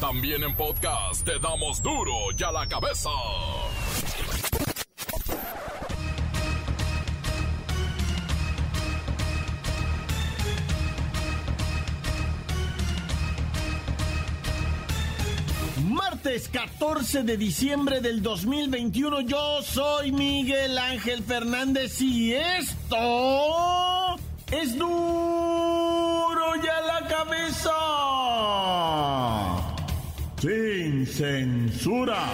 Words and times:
También 0.00 0.44
en 0.44 0.54
podcast 0.54 1.24
te 1.24 1.40
damos 1.40 1.82
duro 1.82 2.12
y 2.38 2.42
a 2.44 2.52
la 2.52 2.68
cabeza. 2.68 3.10
Martes 15.82 16.48
14 16.48 17.24
de 17.24 17.36
diciembre 17.36 18.00
del 18.00 18.22
2021, 18.22 19.22
yo 19.22 19.62
soy 19.62 20.12
Miguel 20.12 20.78
Ángel 20.78 21.24
Fernández 21.24 22.00
y 22.00 22.34
esto 22.34 24.16
es 24.52 24.78
duro 24.78 25.37
censura. 31.08 32.32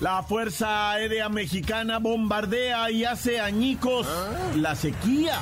La 0.00 0.22
Fuerza 0.22 0.90
Aérea 0.90 1.28
Mexicana 1.28 1.98
bombardea 1.98 2.90
y 2.90 3.04
hace 3.04 3.40
añicos 3.40 4.06
la 4.56 4.74
sequía. 4.74 5.40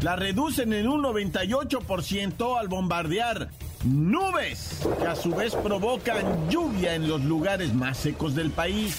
La 0.00 0.16
reducen 0.16 0.72
en 0.72 0.88
un 0.88 1.02
98% 1.02 2.58
al 2.58 2.68
bombardear 2.68 3.50
nubes 3.84 4.80
que 4.98 5.06
a 5.06 5.14
su 5.14 5.34
vez 5.34 5.54
provocan 5.54 6.48
lluvia 6.50 6.94
en 6.94 7.08
los 7.08 7.22
lugares 7.22 7.72
más 7.74 7.98
secos 7.98 8.34
del 8.34 8.50
país. 8.50 8.98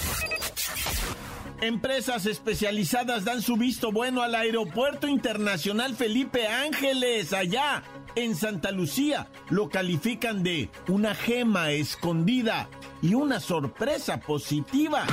Empresas 1.63 2.26
especializadas 2.26 3.23
dan 3.23 3.41
su 3.41 3.55
visto 3.55 3.94
bueno 3.94 4.21
al 4.21 4.35
Aeropuerto 4.35 5.08
Internacional 5.08 5.95
Felipe 5.95 6.45
Ángeles, 6.45 7.31
allá 7.31 7.84
en 8.16 8.35
Santa 8.35 8.71
Lucía. 8.71 9.30
Lo 9.49 9.70
califican 9.70 10.44
de 10.44 10.70
una 10.90 11.16
gema 11.16 11.71
escondida 11.71 12.68
y 13.01 13.13
una 13.13 13.40
sorpresa 13.40 14.20
positiva. 14.20 15.07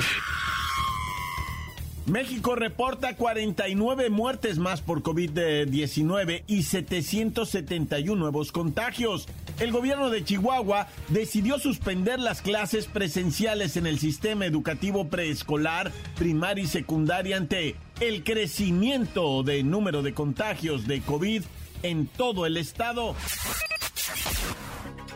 México 2.05 2.55
reporta 2.55 3.15
49 3.15 4.09
muertes 4.09 4.57
más 4.57 4.81
por 4.81 5.03
COVID-19 5.03 6.43
y 6.47 6.63
771 6.63 8.19
nuevos 8.19 8.51
contagios. 8.51 9.27
El 9.59 9.71
gobierno 9.71 10.09
de 10.09 10.23
Chihuahua 10.23 10.87
decidió 11.09 11.59
suspender 11.59 12.19
las 12.19 12.41
clases 12.41 12.87
presenciales 12.87 13.77
en 13.77 13.85
el 13.85 13.99
sistema 13.99 14.47
educativo 14.47 15.09
preescolar, 15.09 15.91
primaria 16.17 16.63
y 16.63 16.67
secundaria 16.67 17.37
ante 17.37 17.75
el 17.99 18.23
crecimiento 18.23 19.43
de 19.43 19.61
número 19.63 20.01
de 20.01 20.13
contagios 20.15 20.87
de 20.87 21.01
COVID 21.01 21.43
en 21.83 22.07
todo 22.07 22.47
el 22.47 22.57
estado. 22.57 23.15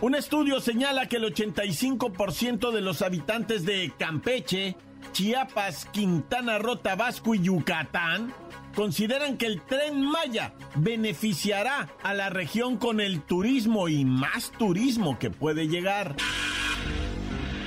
Un 0.02 0.14
estudio 0.14 0.60
señala 0.60 1.08
que 1.08 1.16
el 1.16 1.34
85% 1.34 2.72
de 2.72 2.82
los 2.82 3.02
habitantes 3.02 3.66
de 3.66 3.92
Campeche 3.98 4.76
Chiapas, 5.16 5.86
Quintana 5.94 6.60
Roo, 6.60 6.76
Tabasco 6.76 7.36
y 7.36 7.44
Yucatán 7.44 8.34
consideran 8.76 9.38
que 9.38 9.46
el 9.46 9.62
tren 9.62 10.02
Maya 10.02 10.54
beneficiará 10.76 11.88
a 12.04 12.14
la 12.14 12.30
región 12.30 12.76
con 12.76 13.00
el 13.00 13.22
turismo 13.22 13.88
y 13.88 14.04
más 14.04 14.52
turismo 14.60 15.18
que 15.18 15.30
puede 15.30 15.70
llegar. 15.70 16.18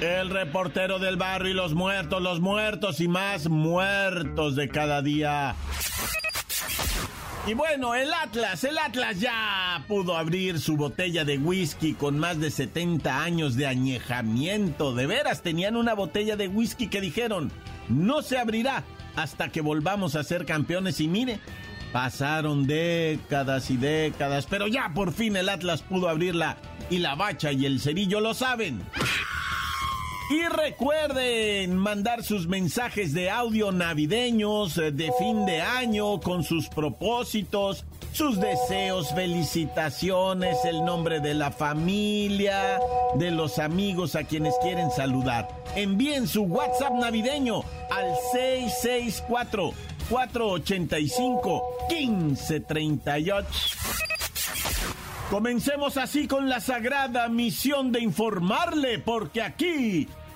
El 0.03 0.29
reportero 0.29 0.99
del 0.99 1.17
barrio 1.17 1.53
y 1.53 1.55
los 1.55 1.73
muertos, 1.73 2.21
los 2.21 2.39
muertos 2.41 3.01
y 3.01 3.09
más 3.09 3.49
muertos 3.49 4.55
de 4.55 4.69
cada 4.69 5.01
día. 5.01 5.57
Y 7.49 7.55
bueno, 7.55 7.95
el 7.95 8.13
Atlas, 8.13 8.63
el 8.65 8.77
Atlas 8.77 9.21
ya 9.21 9.83
pudo 9.89 10.19
abrir 10.19 10.61
su 10.61 10.77
botella 10.77 11.25
de 11.25 11.39
whisky 11.39 11.95
con 11.95 12.19
más 12.19 12.39
de 12.39 12.51
70 12.51 13.23
años 13.23 13.57
de 13.57 13.67
añejamiento. 13.67 14.95
De 14.95 15.07
veras, 15.07 15.41
tenían 15.41 15.75
una 15.75 15.95
botella 15.95 16.37
de 16.37 16.49
whisky 16.49 16.89
que 16.89 17.01
dijeron, 17.01 17.51
no 17.89 18.21
se 18.21 18.37
abrirá 18.37 18.85
hasta 19.17 19.49
que 19.49 19.63
volvamos 19.63 20.15
a 20.15 20.25
ser 20.25 20.45
campeones. 20.45 21.01
Y 21.01 21.09
mire, 21.09 21.41
pasaron 21.91 22.67
décadas 22.67 23.71
y 23.71 23.79
décadas, 23.79 24.45
pero 24.45 24.67
ya 24.67 24.93
por 24.95 25.15
fin 25.15 25.35
el 25.35 25.49
Atlas 25.49 25.81
pudo 25.81 26.11
abrirla. 26.11 26.59
Y 26.91 26.99
la 26.99 27.15
bacha 27.15 27.51
y 27.51 27.65
el 27.65 27.81
cerillo 27.81 28.21
lo 28.21 28.35
saben. 28.35 28.83
Y 30.31 30.43
recuerden 30.43 31.79
mandar 31.79 32.23
sus 32.23 32.47
mensajes 32.47 33.15
de 33.15 33.31
audio 33.31 33.73
navideños 33.73 34.77
eh, 34.77 34.93
de 34.93 35.11
fin 35.19 35.47
de 35.47 35.63
año 35.63 36.21
con 36.21 36.45
sus 36.45 36.69
propósitos, 36.69 37.87
sus 38.13 38.39
deseos, 38.39 39.15
felicitaciones, 39.15 40.59
el 40.67 40.85
nombre 40.85 41.21
de 41.21 41.33
la 41.33 41.51
familia, 41.51 42.79
de 43.15 43.31
los 43.31 43.59
amigos 43.59 44.17
a 44.17 44.25
quienes 44.25 44.53
quieren 44.63 44.91
saludar. 44.91 45.49
Envíen 45.75 46.29
su 46.29 46.43
WhatsApp 46.43 46.93
navideño 46.93 47.63
al 47.91 48.15
664 48.33 49.73
485 50.11 51.63
1538. 51.89 53.49
Comencemos 55.31 55.99
así 55.99 56.27
con 56.27 56.49
la 56.49 56.59
sagrada 56.59 57.29
misión 57.29 57.93
de 57.93 58.01
informarle, 58.01 58.99
porque 58.99 59.43
aquí 59.43 60.09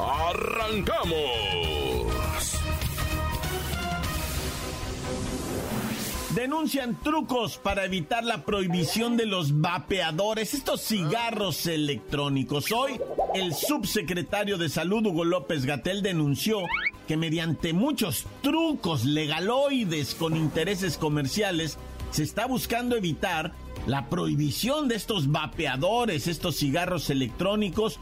¡Arrancamos! 0.00 1.58
Denuncian 6.34 7.00
trucos 7.02 7.56
para 7.56 7.84
evitar 7.84 8.22
la 8.22 8.44
prohibición 8.44 9.16
de 9.16 9.26
los 9.26 9.60
vapeadores, 9.60 10.54
estos 10.54 10.82
cigarros 10.82 11.66
electrónicos. 11.66 12.70
Hoy, 12.70 13.00
el 13.34 13.54
subsecretario 13.54 14.56
de 14.56 14.68
Salud, 14.68 15.04
Hugo 15.04 15.24
López 15.24 15.64
Gatel, 15.64 16.00
denunció 16.00 16.60
que 17.08 17.16
mediante 17.16 17.72
muchos 17.72 18.26
trucos 18.42 19.04
legaloides 19.04 20.14
con 20.14 20.36
intereses 20.36 20.96
comerciales, 20.96 21.76
se 22.12 22.22
está 22.22 22.46
buscando 22.46 22.94
evitar 22.94 23.52
la 23.86 24.08
prohibición 24.08 24.86
de 24.86 24.94
estos 24.94 25.32
vapeadores, 25.32 26.28
estos 26.28 26.56
cigarros 26.56 27.10
electrónicos, 27.10 27.98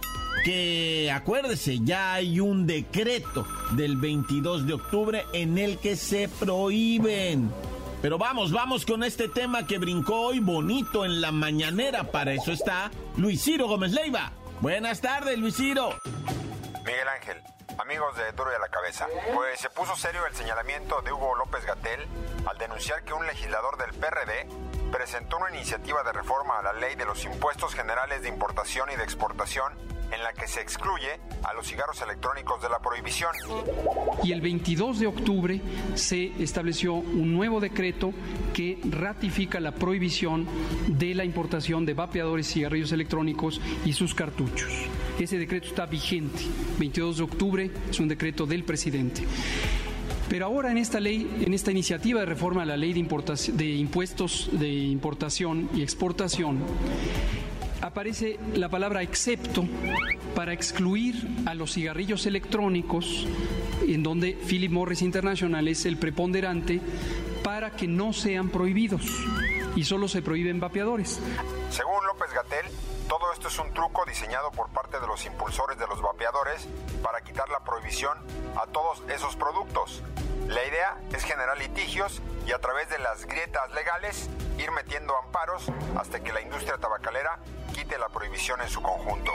que 0.46 1.10
acuérdese, 1.12 1.80
ya 1.80 2.14
hay 2.14 2.38
un 2.38 2.68
decreto 2.68 3.44
del 3.72 3.96
22 3.96 4.64
de 4.64 4.74
octubre 4.74 5.26
en 5.32 5.58
el 5.58 5.76
que 5.80 5.96
se 5.96 6.28
prohíben. 6.28 7.52
Pero 8.00 8.16
vamos, 8.16 8.52
vamos 8.52 8.86
con 8.86 9.02
este 9.02 9.28
tema 9.28 9.66
que 9.66 9.78
brincó 9.78 10.28
hoy 10.28 10.38
bonito 10.38 11.04
en 11.04 11.20
la 11.20 11.32
mañanera. 11.32 12.12
Para 12.12 12.32
eso 12.32 12.52
está 12.52 12.92
Luis 13.16 13.42
Ciro 13.42 13.66
Gómez 13.66 13.90
Leiva. 13.90 14.30
Buenas 14.60 15.00
tardes, 15.00 15.36
Luis 15.36 15.56
Ciro. 15.56 15.98
Miguel 16.84 17.08
Ángel, 17.08 17.42
amigos 17.78 18.16
de 18.16 18.30
Duro 18.30 18.52
y 18.52 18.54
a 18.54 18.60
la 18.60 18.68
Cabeza, 18.68 19.08
pues 19.34 19.58
se 19.58 19.68
puso 19.70 19.96
serio 19.96 20.24
el 20.26 20.34
señalamiento 20.36 21.02
de 21.02 21.10
Hugo 21.10 21.34
López 21.34 21.64
Gatel 21.64 22.06
al 22.46 22.56
denunciar 22.56 23.02
que 23.02 23.14
un 23.14 23.26
legislador 23.26 23.78
del 23.78 23.90
PRD 23.94 24.46
presentó 24.92 25.38
una 25.38 25.50
iniciativa 25.50 26.04
de 26.04 26.12
reforma 26.12 26.60
a 26.60 26.62
la 26.62 26.72
ley 26.72 26.94
de 26.94 27.04
los 27.04 27.24
impuestos 27.24 27.74
generales 27.74 28.22
de 28.22 28.28
importación 28.28 28.88
y 28.92 28.96
de 28.96 29.02
exportación 29.02 29.72
en 30.10 30.22
la 30.22 30.32
que 30.32 30.46
se 30.46 30.60
excluye 30.60 31.20
a 31.42 31.54
los 31.54 31.66
cigarros 31.66 32.00
electrónicos 32.02 32.62
de 32.62 32.68
la 32.68 32.78
prohibición. 32.78 33.32
Y 34.22 34.32
el 34.32 34.40
22 34.40 35.00
de 35.00 35.06
octubre 35.06 35.60
se 35.94 36.32
estableció 36.42 36.94
un 36.94 37.34
nuevo 37.34 37.60
decreto 37.60 38.12
que 38.54 38.78
ratifica 38.84 39.60
la 39.60 39.72
prohibición 39.72 40.46
de 40.86 41.14
la 41.14 41.24
importación 41.24 41.84
de 41.86 41.94
vapeadores, 41.94 42.46
cigarrillos 42.52 42.92
electrónicos 42.92 43.60
y 43.84 43.92
sus 43.92 44.14
cartuchos. 44.14 44.70
Ese 45.18 45.38
decreto 45.38 45.68
está 45.68 45.86
vigente. 45.86 46.42
22 46.78 47.18
de 47.18 47.22
octubre 47.22 47.70
es 47.90 48.00
un 48.00 48.08
decreto 48.08 48.46
del 48.46 48.64
presidente. 48.64 49.24
Pero 50.28 50.46
ahora 50.46 50.72
en 50.72 50.78
esta 50.78 50.98
ley, 50.98 51.44
en 51.46 51.54
esta 51.54 51.70
iniciativa 51.70 52.20
de 52.20 52.26
reforma 52.26 52.62
a 52.62 52.66
la 52.66 52.76
ley 52.76 52.92
de, 52.92 53.02
de 53.52 53.66
impuestos 53.66 54.50
de 54.52 54.68
importación 54.68 55.70
y 55.72 55.82
exportación, 55.82 56.58
aparece 57.80 58.38
la 58.54 58.68
palabra 58.68 59.02
excepto 59.02 59.64
para 60.34 60.52
excluir 60.52 61.28
a 61.46 61.54
los 61.54 61.72
cigarrillos 61.72 62.26
electrónicos, 62.26 63.26
en 63.86 64.02
donde 64.02 64.32
Philip 64.32 64.70
Morris 64.70 65.02
International 65.02 65.66
es 65.68 65.86
el 65.86 65.96
preponderante, 65.96 66.80
para 67.42 67.70
que 67.70 67.86
no 67.86 68.12
sean 68.12 68.48
prohibidos. 68.50 69.02
y 69.76 69.84
solo 69.84 70.08
se 70.08 70.22
prohíben 70.22 70.58
vapeadores. 70.58 71.20
Según 71.68 72.06
López 72.06 72.32
Gatel, 72.32 72.64
todo 73.08 73.30
esto 73.32 73.48
es 73.48 73.58
un 73.58 73.72
truco 73.74 74.06
diseñado 74.06 74.50
por 74.50 74.70
parte 74.70 74.98
de 74.98 75.06
los 75.06 75.24
impulsores 75.26 75.78
de 75.78 75.86
los 75.86 76.00
vapeadores 76.00 76.66
para 77.02 77.20
quitar 77.20 77.48
la 77.50 77.60
prohibición 77.60 78.18
a 78.56 78.66
todos 78.66 79.02
esos 79.14 79.36
productos. 79.36 80.02
La 80.48 80.64
idea 80.66 80.96
es 81.12 81.24
generar 81.24 81.58
litigios 81.58 82.22
y 82.46 82.52
a 82.52 82.58
través 82.58 82.88
de 82.88 82.98
las 82.98 83.26
grietas 83.26 83.70
legales 83.74 84.30
ir 84.58 84.70
metiendo 84.70 85.14
amparos 85.16 85.66
hasta 85.98 86.20
que 86.20 86.32
la 86.32 86.40
industria 86.40 86.78
tabacalera 86.78 87.38
la 87.98 88.08
prohibición 88.08 88.60
en 88.60 88.68
su 88.68 88.80
conjunto. 88.82 89.30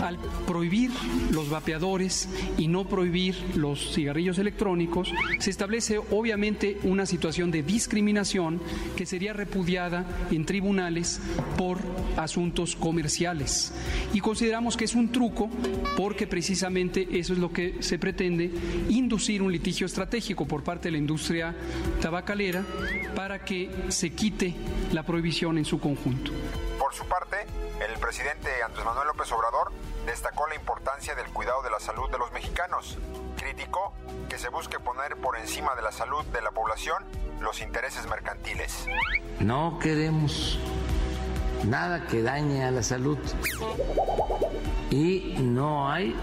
Al 0.00 0.18
prohibir 0.46 0.90
los 1.32 1.50
vapeadores 1.50 2.28
y 2.56 2.68
no 2.68 2.84
prohibir 2.84 3.36
los 3.54 3.94
cigarrillos 3.94 4.38
electrónicos, 4.38 5.12
se 5.38 5.50
establece 5.50 5.98
obviamente 5.98 6.78
una 6.84 7.06
situación 7.06 7.50
de 7.50 7.62
discriminación 7.62 8.60
que 8.96 9.06
sería 9.06 9.32
repudiada 9.32 10.04
en 10.30 10.46
tribunales 10.46 11.20
por 11.56 11.78
asuntos 12.16 12.76
comerciales. 12.76 13.72
Y 14.12 14.20
consideramos 14.20 14.76
que 14.76 14.84
es 14.84 14.94
un 14.94 15.10
truco 15.10 15.50
porque 15.96 16.26
precisamente 16.26 17.08
eso 17.18 17.32
es 17.32 17.38
lo 17.38 17.52
que 17.52 17.82
se 17.82 17.98
pretende, 17.98 18.50
inducir 18.88 19.42
un 19.42 19.52
litigio 19.52 19.86
estratégico 19.86 20.46
por 20.46 20.62
parte 20.62 20.88
de 20.88 20.92
la 20.92 20.98
industria 20.98 21.54
tabacalera 22.00 22.64
para 23.14 23.44
que 23.44 23.70
se 23.88 24.10
quite 24.10 24.54
la 24.92 25.04
prohibición 25.04 25.58
en 25.58 25.64
su 25.64 25.80
conjunto. 25.80 26.32
Por 26.86 26.94
su 26.94 27.04
parte, 27.06 27.38
el 27.84 27.98
presidente 27.98 28.62
Andrés 28.64 28.84
Manuel 28.84 29.08
López 29.08 29.32
Obrador 29.32 29.72
destacó 30.06 30.46
la 30.46 30.54
importancia 30.54 31.16
del 31.16 31.26
cuidado 31.32 31.60
de 31.62 31.70
la 31.70 31.80
salud 31.80 32.08
de 32.12 32.16
los 32.16 32.30
mexicanos. 32.30 32.96
Criticó 33.36 33.92
que 34.28 34.38
se 34.38 34.50
busque 34.50 34.78
poner 34.78 35.16
por 35.16 35.36
encima 35.36 35.74
de 35.74 35.82
la 35.82 35.90
salud 35.90 36.24
de 36.26 36.40
la 36.42 36.52
población 36.52 37.04
los 37.40 37.60
intereses 37.60 38.06
mercantiles. 38.08 38.86
No 39.40 39.80
queremos 39.80 40.60
nada 41.64 42.06
que 42.06 42.22
dañe 42.22 42.64
a 42.64 42.70
la 42.70 42.84
salud 42.84 43.18
y 44.88 45.34
no 45.40 45.90
hay 45.90 46.14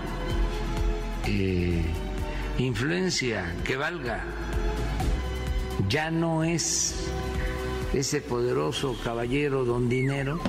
eh, 1.26 1.84
influencia 2.58 3.54
que 3.66 3.76
valga. 3.76 4.24
Ya 5.90 6.10
no 6.10 6.46
es 6.46 7.12
ese 7.94 8.22
poderoso 8.22 8.98
caballero 9.04 9.66
don 9.66 9.88
dinero 9.88 10.40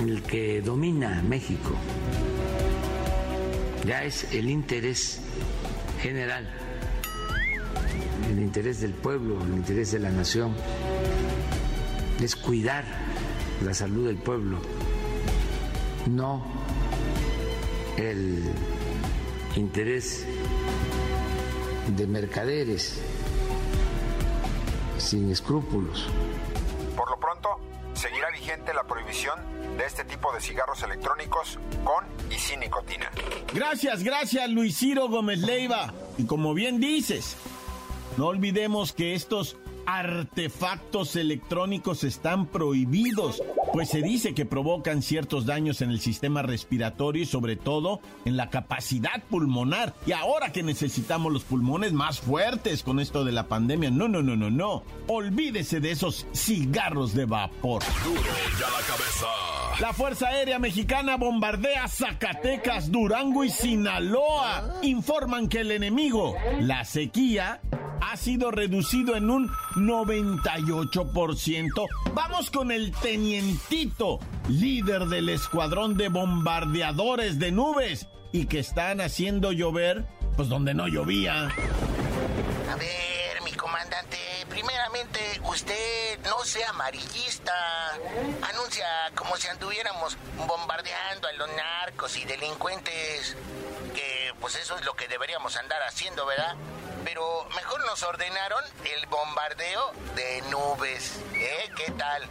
el 0.00 0.22
que 0.22 0.62
domina 0.62 1.22
México. 1.22 1.74
Ya 3.84 4.04
es 4.04 4.32
el 4.32 4.48
interés 4.48 5.20
general, 6.00 6.48
el 8.30 8.40
interés 8.40 8.80
del 8.80 8.92
pueblo, 8.92 9.42
el 9.42 9.54
interés 9.54 9.92
de 9.92 9.98
la 9.98 10.10
nación, 10.10 10.54
es 12.20 12.36
cuidar 12.36 12.84
la 13.64 13.74
salud 13.74 14.06
del 14.06 14.18
pueblo, 14.18 14.58
no 16.06 16.44
el 17.96 18.42
interés 19.56 20.26
de 21.96 22.06
mercaderes 22.06 23.00
sin 25.06 25.30
escrúpulos. 25.30 26.06
Por 26.96 27.08
lo 27.10 27.18
pronto, 27.18 27.48
seguirá 27.94 28.30
vigente 28.30 28.74
la 28.74 28.84
prohibición 28.84 29.38
de 29.78 29.86
este 29.86 30.04
tipo 30.04 30.32
de 30.32 30.40
cigarros 30.40 30.82
electrónicos 30.82 31.58
con 31.84 32.04
y 32.30 32.34
sin 32.38 32.60
nicotina. 32.60 33.10
Gracias, 33.54 34.02
gracias 34.02 34.50
Luis 34.50 34.76
Ciro 34.76 35.08
Gómez 35.08 35.38
Leiva. 35.38 35.92
Y 36.18 36.26
como 36.26 36.54
bien 36.54 36.80
dices, 36.80 37.36
no 38.16 38.26
olvidemos 38.26 38.92
que 38.92 39.14
estos 39.14 39.56
artefactos 39.86 41.16
electrónicos 41.16 42.04
están 42.04 42.46
prohibidos, 42.46 43.42
pues 43.72 43.88
se 43.88 44.02
dice 44.02 44.34
que 44.34 44.44
provocan 44.44 45.02
ciertos 45.02 45.46
daños 45.46 45.80
en 45.80 45.90
el 45.90 46.00
sistema 46.00 46.42
respiratorio 46.42 47.22
y 47.22 47.26
sobre 47.26 47.56
todo 47.56 48.00
en 48.24 48.36
la 48.36 48.50
capacidad 48.50 49.22
pulmonar. 49.30 49.94
Y 50.06 50.12
ahora 50.12 50.52
que 50.52 50.62
necesitamos 50.62 51.32
los 51.32 51.44
pulmones 51.44 51.92
más 51.92 52.20
fuertes 52.20 52.82
con 52.82 53.00
esto 53.00 53.24
de 53.24 53.32
la 53.32 53.48
pandemia, 53.48 53.90
no, 53.90 54.08
no, 54.08 54.22
no, 54.22 54.36
no, 54.36 54.50
no. 54.50 54.82
Olvídese 55.06 55.80
de 55.80 55.92
esos 55.92 56.26
cigarros 56.34 57.14
de 57.14 57.24
vapor. 57.24 57.82
La 59.80 59.92
Fuerza 59.92 60.28
Aérea 60.28 60.58
Mexicana 60.58 61.16
bombardea 61.16 61.86
Zacatecas, 61.86 62.90
Durango 62.90 63.44
y 63.44 63.50
Sinaloa. 63.50 64.78
Informan 64.82 65.48
que 65.48 65.60
el 65.60 65.70
enemigo, 65.70 66.34
la 66.60 66.84
sequía, 66.84 67.60
ha 68.00 68.16
sido 68.16 68.50
reducido 68.50 69.16
en 69.16 69.30
un 69.30 69.50
98%. 69.74 71.86
Vamos 72.14 72.50
con 72.50 72.70
el 72.70 72.92
tenientito, 72.92 74.20
líder 74.48 75.06
del 75.06 75.28
escuadrón 75.28 75.96
de 75.96 76.08
bombardeadores 76.08 77.38
de 77.38 77.52
nubes 77.52 78.08
y 78.32 78.46
que 78.46 78.58
están 78.58 79.00
haciendo 79.00 79.52
llover, 79.52 80.06
pues 80.36 80.48
donde 80.48 80.74
no 80.74 80.88
llovía. 80.88 81.44
A 81.44 82.76
ver, 82.76 83.42
mi 83.44 83.52
comandante, 83.52 84.18
usted 85.44 86.18
no 86.24 86.44
sea 86.44 86.70
amarillista. 86.70 87.52
Anuncia 88.42 88.86
como 89.14 89.36
si 89.36 89.48
anduviéramos 89.48 90.16
bombardeando 90.46 91.28
a 91.28 91.32
los 91.32 91.48
narcos 91.52 92.16
y 92.16 92.24
delincuentes. 92.24 93.36
Que 93.94 94.32
pues 94.40 94.56
eso 94.56 94.76
es 94.76 94.84
lo 94.84 94.94
que 94.94 95.08
deberíamos 95.08 95.56
andar 95.56 95.82
haciendo, 95.82 96.26
¿verdad? 96.26 96.54
Pero 97.04 97.46
mejor 97.54 97.84
nos 97.86 98.02
ordenaron 98.02 98.62
el 98.84 99.06
bombardeo 99.06 99.92
de 100.14 100.42
nubes. 100.50 101.20
¿Eh? 101.34 101.70
¿Qué 101.76 101.92
tal? 101.92 102.26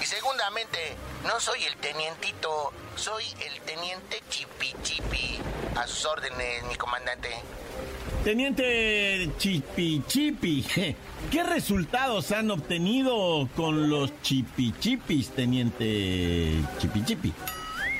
Y 0.00 0.06
segundamente, 0.06 0.96
no 1.24 1.38
soy 1.40 1.64
el 1.64 1.76
tenientito, 1.76 2.72
soy 2.96 3.24
el 3.40 3.60
teniente 3.62 4.22
Chipi 4.28 4.74
Chipi. 4.82 5.40
A 5.76 5.86
sus 5.86 6.04
órdenes, 6.06 6.64
mi 6.64 6.76
comandante. 6.76 7.42
Teniente 8.24 9.30
Chipi 9.38 10.02
Chipi, 10.06 10.62
¿qué 11.30 11.42
resultados 11.42 12.32
han 12.32 12.50
obtenido 12.50 13.48
con 13.56 13.88
los 13.88 14.12
Chipi 14.20 14.74
Chipis, 14.78 15.30
Teniente 15.30 16.52
Chipi 16.78 17.02
Chipi? 17.02 17.32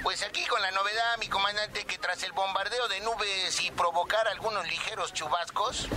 Pues 0.03 0.23
aquí 0.23 0.45
con 0.45 0.61
la 0.61 0.71
novedad, 0.73 1.17
mi 1.21 1.29
comandante, 1.29 1.85
que 1.87 1.97
tras 1.97 2.23
el 2.23 2.33
bombardeo 2.33 2.87
de 2.89 3.01
nubes 3.01 3.63
y 3.63 3.71
provocar 3.71 4.29
algunos 4.29 4.69
ligeros 4.69 5.15
chubascos, 5.15 5.89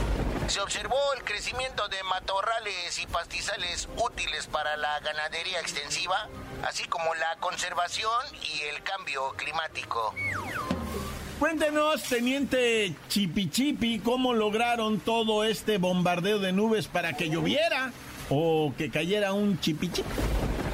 se 0.48 0.62
observó 0.62 0.98
el 1.18 1.26
crecimiento 1.26 1.90
de 1.90 2.02
matorrales 2.04 3.00
y 3.00 3.08
pastizales 3.08 3.90
útiles 3.98 4.48
para 4.48 4.78
la 4.78 5.02
ganadería 5.02 5.60
extensiva, 5.60 6.30
así 6.66 6.86
como 6.86 7.14
la 7.16 7.36
conservación 7.42 8.24
y 8.42 8.62
el 8.62 8.84
cambio 8.84 9.34
climático. 9.36 10.14
Cuéntenos, 11.44 12.04
Teniente 12.04 12.96
Chipi 13.10 13.50
Chipi, 13.50 14.00
cómo 14.00 14.34
lograron 14.34 15.02
todo 15.02 15.44
este 15.44 15.78
bombardeo 15.78 16.40
de 16.40 16.54
nubes 16.54 16.88
para 16.88 17.18
que 17.18 17.30
lloviera 17.30 17.92
o 18.30 18.72
que 18.78 18.90
cayera 18.90 19.34
un 19.34 19.60
Chipi 19.60 19.92
Chipi. 19.92 20.10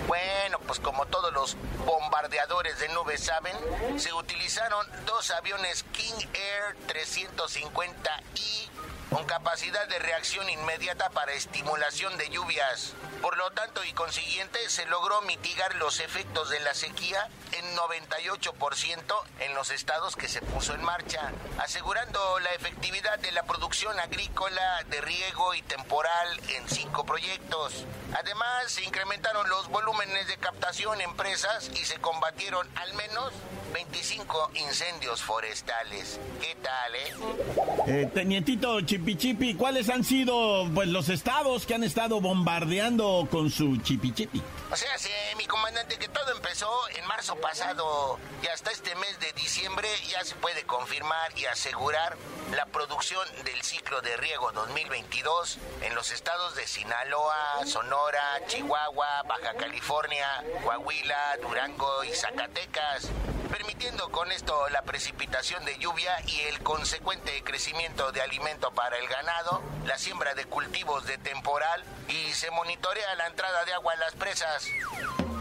Bueno, 0.07 0.59
pues 0.67 0.79
como 0.79 1.07
todos 1.07 1.33
los 1.33 1.57
bombardeadores 1.87 2.77
de 2.77 2.87
nubes 2.89 3.19
saben, 3.23 3.55
se 3.97 4.13
utilizaron 4.13 4.85
dos 5.07 5.31
aviones 5.31 5.83
King 5.91 6.27
Air 6.35 6.75
350i 6.87 8.69
con 9.09 9.25
capacidad 9.25 9.87
de 9.87 9.99
reacción 9.99 10.49
inmediata 10.49 11.09
para 11.09 11.33
estimulación 11.33 12.17
de 12.17 12.29
lluvias. 12.29 12.93
Por 13.21 13.37
lo 13.37 13.51
tanto 13.51 13.83
y 13.83 13.93
consiguiente 13.93 14.57
se 14.69 14.85
logró 14.85 15.21
mitigar 15.23 15.75
los 15.75 15.99
efectos 15.99 16.49
de 16.49 16.59
la 16.59 16.73
sequía 16.73 17.27
en 17.51 17.75
98% 17.75 19.15
en 19.39 19.53
los 19.55 19.71
estados 19.71 20.15
que 20.15 20.27
se 20.27 20.41
puso 20.41 20.73
en 20.73 20.83
marcha, 20.83 21.31
asegurando 21.57 22.39
la 22.39 22.51
efectividad 22.51 23.19
de 23.19 23.31
la 23.31 23.43
producción 23.43 23.99
agrícola, 23.99 24.83
de 24.87 25.01
riego 25.01 25.53
y 25.55 25.61
temporal 25.63 26.39
en 26.49 26.69
cinco 26.69 27.05
proyectos. 27.05 27.85
Además, 28.13 28.71
se 28.71 28.83
incrementaron 28.83 29.49
los 29.49 29.67
volúmenes 29.69 30.27
de 30.27 30.37
captación 30.37 31.01
en 31.01 31.15
presas 31.15 31.69
y 31.69 31.85
se 31.85 31.99
combatieron 31.99 32.69
al 32.75 32.93
menos 32.93 33.33
25 33.73 34.51
incendios 34.55 35.21
forestales. 35.21 36.19
¿Qué 36.41 36.55
tal, 36.61 36.95
eh? 36.95 38.03
eh 38.03 38.09
tenientito 38.13 38.81
Chipi 38.81 39.15
Chipi, 39.15 39.53
¿cuáles 39.55 39.89
han 39.89 40.03
sido 40.03 40.67
pues, 40.73 40.87
los 40.87 41.09
estados 41.09 41.65
que 41.65 41.75
han 41.75 41.83
estado 41.83 42.21
bombardeando 42.21 43.27
con 43.29 43.49
su 43.49 43.77
Chipi 43.77 44.13
Chipi? 44.13 44.41
O 44.71 44.75
sea, 44.75 44.97
sí, 44.97 45.09
mi 45.37 45.45
comandante, 45.45 45.97
que 45.97 46.07
todo 46.07 46.31
empezó 46.35 46.69
en 46.97 47.05
marzo 47.07 47.35
pasado 47.37 48.19
y 48.43 48.47
hasta 48.47 48.71
este 48.71 48.95
mes 48.95 49.19
de 49.19 49.31
diciembre 49.33 49.87
ya 50.09 50.23
se 50.23 50.35
puede 50.35 50.63
confirmar 50.63 51.37
y 51.37 51.45
asegurar 51.45 52.17
la 52.55 52.65
producción 52.65 53.25
del 53.45 53.61
ciclo 53.61 54.01
de 54.01 54.15
riego 54.17 54.51
2022 54.51 55.57
en 55.81 55.95
los 55.95 56.11
estados 56.11 56.55
de 56.55 56.67
Sinaloa, 56.67 57.65
Sonora, 57.65 58.41
Chihuahua, 58.47 59.23
Baja 59.27 59.53
California, 59.55 60.27
Coahuila, 60.63 61.37
Durango 61.41 62.03
y 62.03 62.11
Zacatecas 62.13 63.09
permitiendo 63.49 64.09
con 64.09 64.31
esto 64.31 64.69
la 64.69 64.83
precipitación 64.83 65.65
de 65.65 65.77
lluvia 65.77 66.15
y 66.27 66.41
el 66.41 66.61
consecuente 66.61 67.43
crecimiento 67.43 68.11
de 68.11 68.21
alimento 68.21 68.71
para 68.71 68.97
el 68.97 69.07
ganado, 69.07 69.61
la 69.85 69.97
siembra 69.97 70.35
de 70.35 70.45
cultivos 70.45 71.05
de 71.05 71.17
temporal 71.17 71.83
y 72.07 72.31
se 72.33 72.51
monitorea 72.51 73.15
la 73.15 73.27
entrada 73.27 73.65
de 73.65 73.73
agua 73.73 73.93
a 73.93 73.97
las 73.97 74.13
presas. 74.13 74.67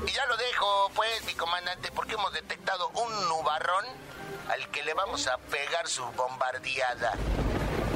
Y 0.07 0.13
ya 0.13 0.27
lo 0.27 0.37
dejo, 0.37 0.91
pues, 0.95 1.25
mi 1.25 1.35
comandante, 1.35 1.91
porque 1.93 2.15
hemos 2.15 2.33
detectado 2.33 2.89
un 2.89 3.29
nubarrón 3.29 3.85
al 4.49 4.69
que 4.71 4.83
le 4.83 4.95
vamos 4.95 5.27
a 5.27 5.37
pegar 5.39 5.87
su 5.89 6.05
bombardeada. 6.13 7.13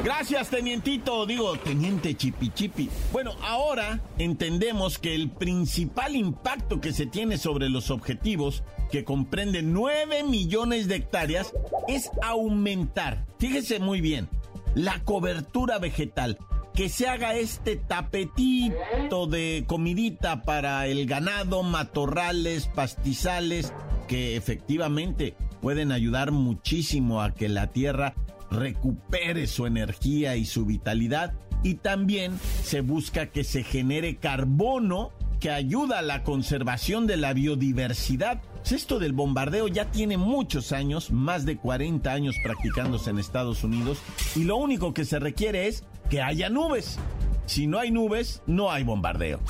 Gracias, 0.05 0.51
tenientito, 0.51 1.27
digo, 1.27 1.57
teniente 1.59 2.17
Chipi 2.17 2.49
Chipi. 2.49 2.91
Bueno, 3.13 3.33
ahora 3.41 4.01
entendemos 4.19 4.99
que 4.99 5.15
el 5.15 5.31
principal 5.31 6.17
impacto 6.17 6.81
que 6.81 6.93
se 6.93 7.07
tiene 7.07 7.39
sobre 7.39 7.69
los 7.69 7.91
objetivos, 7.91 8.65
que 8.91 9.05
comprende 9.05 9.63
9 9.63 10.25
millones 10.25 10.89
de 10.89 10.97
hectáreas, 10.97 11.55
es 11.87 12.11
aumentar, 12.21 13.27
fíjese 13.39 13.79
muy 13.79 14.01
bien, 14.01 14.29
la 14.75 15.05
cobertura 15.05 15.79
vegetal. 15.79 16.37
Que 16.75 16.89
se 16.89 17.07
haga 17.07 17.35
este 17.35 17.77
tapetito 17.77 19.27
de 19.27 19.65
comidita 19.69 20.43
para 20.43 20.87
el 20.87 21.07
ganado, 21.07 21.63
matorrales, 21.63 22.67
pastizales, 22.67 23.73
que 24.09 24.37
efectivamente 24.37 25.37
pueden 25.61 25.93
ayudar 25.93 26.33
muchísimo 26.33 27.23
a 27.23 27.35
que 27.35 27.49
la 27.49 27.69
tierra 27.69 28.15
recupere 28.53 29.47
su 29.47 29.67
energía 29.67 30.37
y 30.37 30.45
su 30.45 30.65
vitalidad 30.67 31.35
y 31.63 31.75
también 31.75 32.39
se 32.63 32.81
busca 32.81 33.27
que 33.27 33.45
se 33.45 33.63
genere 33.63 34.17
carbono 34.17 35.13
que 35.41 35.51
ayuda 35.51 35.99
a 35.99 36.03
la 36.03 36.23
conservación 36.23 37.07
de 37.07 37.17
la 37.17 37.33
biodiversidad. 37.33 38.41
Esto 38.71 39.01
del 39.01 39.13
bombardeo 39.13 39.67
ya 39.67 39.87
tiene 39.87 40.17
muchos 40.17 40.71
años, 40.71 41.11
más 41.11 41.45
de 41.45 41.57
40 41.57 42.13
años 42.13 42.37
practicándose 42.45 43.11
en 43.11 43.19
Estados 43.19 43.65
Unidos, 43.65 43.99
y 44.37 44.45
lo 44.45 44.57
único 44.57 44.95
que 44.95 45.05
se 45.05 45.19
requiere 45.19 45.67
es 45.67 45.83
que 46.09 46.23
haya 46.23 46.49
nubes. 46.49 46.99
Si 47.47 47.67
no 47.67 47.81
hay 47.81 47.91
nubes, 47.91 48.43
no 48.47 48.71
hay 48.71 48.85
bombardeo. 48.85 49.41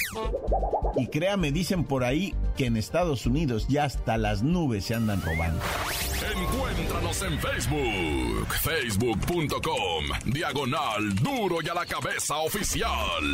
Y 0.97 1.09
créame, 1.09 1.53
dicen 1.53 1.85
por 1.85 2.05
ahí 2.05 2.35
que 2.57 2.67
en 2.67 2.79
Estados 2.79 3.27
Unidos 3.27 3.67
ya 3.69 3.85
hasta 3.85 4.17
las 4.17 4.43
nubes 4.43 4.87
se 4.87 4.95
andan 4.95 5.21
robando. 5.21 5.61
Encuéntranos 6.31 7.23
en 7.23 7.39
Facebook, 7.41 8.55
facebook.com, 8.63 10.05
diagonal 10.27 11.15
duro 11.17 11.57
y 11.63 11.69
a 11.69 11.75
la 11.75 11.85
cabeza 11.85 12.37
oficial. 12.37 13.25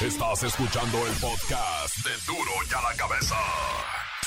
Estás 0.00 0.42
escuchando 0.44 0.98
el 1.06 1.12
podcast 1.14 1.96
de 2.04 2.10
duro 2.26 2.50
y 2.70 2.74
a 2.74 2.90
la 2.90 2.96
cabeza. 2.96 3.36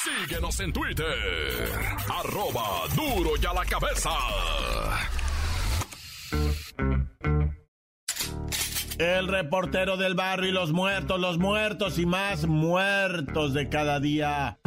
Síguenos 0.03 0.59
en 0.59 0.73
Twitter, 0.73 1.71
arroba 2.09 2.87
duro 2.95 3.31
y 3.41 3.45
a 3.45 3.53
la 3.53 3.65
cabeza. 3.65 4.11
El 8.97 9.29
reportero 9.29 9.95
del 9.95 10.15
barrio 10.15 10.49
y 10.49 10.51
los 10.51 10.73
muertos, 10.73 11.19
los 11.19 11.37
muertos 11.37 11.97
y 11.97 12.05
más 12.05 12.45
muertos 12.45 13.53
de 13.53 13.69
cada 13.69 14.01
día. 14.01 14.59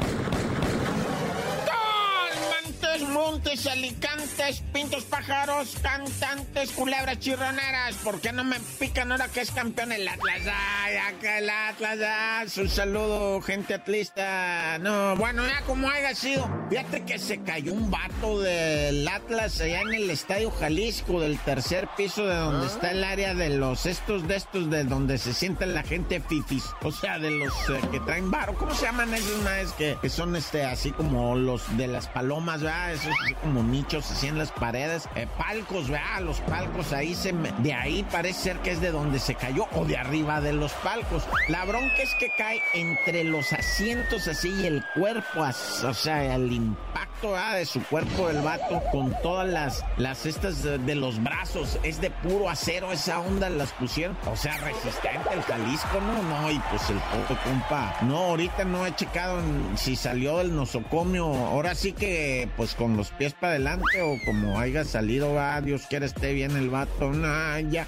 Montes, 3.12 3.66
alicantes, 3.66 4.62
pintos 4.72 5.04
pájaros, 5.04 5.76
cantantes, 5.82 6.72
culebras 6.72 7.18
chirroneras. 7.18 7.94
¿Por 8.02 8.20
qué 8.20 8.32
no 8.32 8.44
me 8.44 8.58
pican 8.78 9.12
ahora 9.12 9.28
que 9.28 9.40
es 9.40 9.50
campeón 9.50 9.92
el 9.92 10.08
Atlas? 10.08 10.40
Ay, 10.46 10.96
acá 10.96 11.38
el 11.38 11.50
Atlas, 11.50 11.98
ay, 12.00 12.48
su 12.48 12.66
saludo, 12.68 13.40
gente 13.42 13.74
atlista. 13.74 14.78
No, 14.78 15.16
bueno, 15.16 15.46
ya 15.46 15.60
como 15.62 15.88
haya 15.88 16.14
sido. 16.14 16.48
Fíjate 16.70 17.04
que 17.04 17.18
se 17.18 17.42
cayó 17.42 17.72
un 17.72 17.90
vato 17.90 18.40
del 18.40 19.06
Atlas 19.06 19.60
allá 19.60 19.82
en 19.82 19.94
el 19.94 20.10
Estadio 20.10 20.50
Jalisco, 20.50 21.20
del 21.20 21.38
tercer 21.38 21.88
piso 21.96 22.26
de 22.26 22.36
donde 22.36 22.66
está 22.66 22.90
el 22.90 23.04
área 23.04 23.34
de 23.34 23.50
los 23.50 23.86
estos 23.86 24.26
de 24.26 24.36
estos 24.36 24.70
de 24.70 24.84
donde 24.84 25.18
se 25.18 25.34
sienta 25.34 25.66
la 25.66 25.82
gente 25.82 26.20
fifis. 26.20 26.64
O 26.82 26.90
sea, 26.90 27.18
de 27.18 27.30
los 27.30 27.52
eh, 27.68 27.80
que 27.90 28.00
traen 28.00 28.30
varo. 28.30 28.54
¿Cómo 28.54 28.74
se 28.74 28.86
llaman 28.86 29.12
esos 29.12 29.42
maes 29.42 29.72
que, 29.72 29.96
que 30.00 30.08
son 30.08 30.34
este 30.36 30.64
así 30.64 30.92
como 30.92 31.34
los 31.34 31.76
de 31.76 31.86
las 31.86 32.08
palomas, 32.08 32.62
¿verdad? 32.62 32.92
Como 33.40 33.62
nichos 33.62 34.10
así 34.10 34.28
en 34.28 34.38
las 34.38 34.52
paredes. 34.52 35.08
Eh, 35.16 35.26
palcos, 35.38 35.88
¿verdad? 35.88 36.20
Los 36.20 36.40
palcos 36.40 36.92
ahí 36.92 37.14
se 37.14 37.32
me- 37.32 37.52
de 37.58 37.74
ahí 37.74 38.02
parece 38.10 38.40
ser 38.40 38.58
que 38.58 38.70
es 38.72 38.80
de 38.80 38.90
donde 38.90 39.18
se 39.18 39.34
cayó 39.34 39.66
o 39.72 39.84
de 39.84 39.96
arriba 39.96 40.40
de 40.40 40.52
los 40.52 40.72
palcos. 40.74 41.24
La 41.48 41.64
bronca 41.64 41.96
es 42.02 42.14
que 42.16 42.30
cae 42.36 42.62
entre 42.74 43.24
los 43.24 43.52
asientos 43.52 44.28
así 44.28 44.48
y 44.62 44.66
el 44.66 44.84
cuerpo, 44.94 45.40
o 45.42 45.94
sea, 45.94 46.34
el 46.34 46.52
impacto 46.52 47.11
¿verdad? 47.30 47.56
de 47.56 47.66
su 47.66 47.82
cuerpo 47.84 48.28
del 48.28 48.42
vato 48.42 48.82
con 48.90 49.14
todas 49.22 49.48
las, 49.48 49.84
las 49.96 50.26
estas 50.26 50.62
de, 50.62 50.78
de 50.78 50.94
los 50.94 51.22
brazos. 51.22 51.78
Es 51.82 52.00
de 52.00 52.10
puro 52.10 52.48
acero, 52.50 52.92
esa 52.92 53.20
onda 53.20 53.48
las 53.50 53.72
pusieron. 53.72 54.16
O 54.26 54.36
sea, 54.36 54.56
resistente 54.58 55.28
el 55.32 55.42
Jalisco, 55.42 56.00
¿no? 56.00 56.22
No, 56.22 56.50
y 56.50 56.58
pues 56.70 56.88
el 56.90 56.98
poco 56.98 57.38
compa. 57.44 57.94
No, 58.02 58.16
ahorita 58.24 58.64
no 58.64 58.86
he 58.86 58.94
checado 58.94 59.38
en- 59.40 59.76
si 59.78 59.96
salió 59.96 60.38
del 60.38 60.54
nosocomio. 60.56 61.26
Ahora 61.26 61.74
sí 61.74 61.92
que, 61.92 62.48
pues 62.56 62.74
con 62.74 62.96
los 62.96 63.10
pies 63.10 63.34
para 63.34 63.52
adelante 63.52 64.02
o 64.02 64.16
como 64.24 64.58
haya 64.58 64.84
salido, 64.84 65.34
va, 65.34 65.60
Dios 65.60 65.82
quiera 65.88 66.06
esté 66.06 66.32
bien 66.32 66.56
el 66.56 66.70
vato. 66.70 67.10
Nah, 67.12 67.58
ya. 67.60 67.86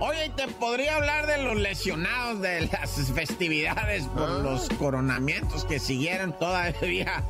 Oye, 0.00 0.26
y 0.26 0.30
te 0.30 0.48
podría 0.48 0.96
hablar 0.96 1.26
de 1.26 1.42
los 1.42 1.56
lesionados 1.56 2.40
de 2.40 2.68
las 2.72 2.90
festividades 3.14 4.04
por 4.08 4.28
los 4.28 4.68
coronamientos 4.70 5.64
que 5.64 5.78
siguieron 5.78 6.36
todavía 6.38 7.22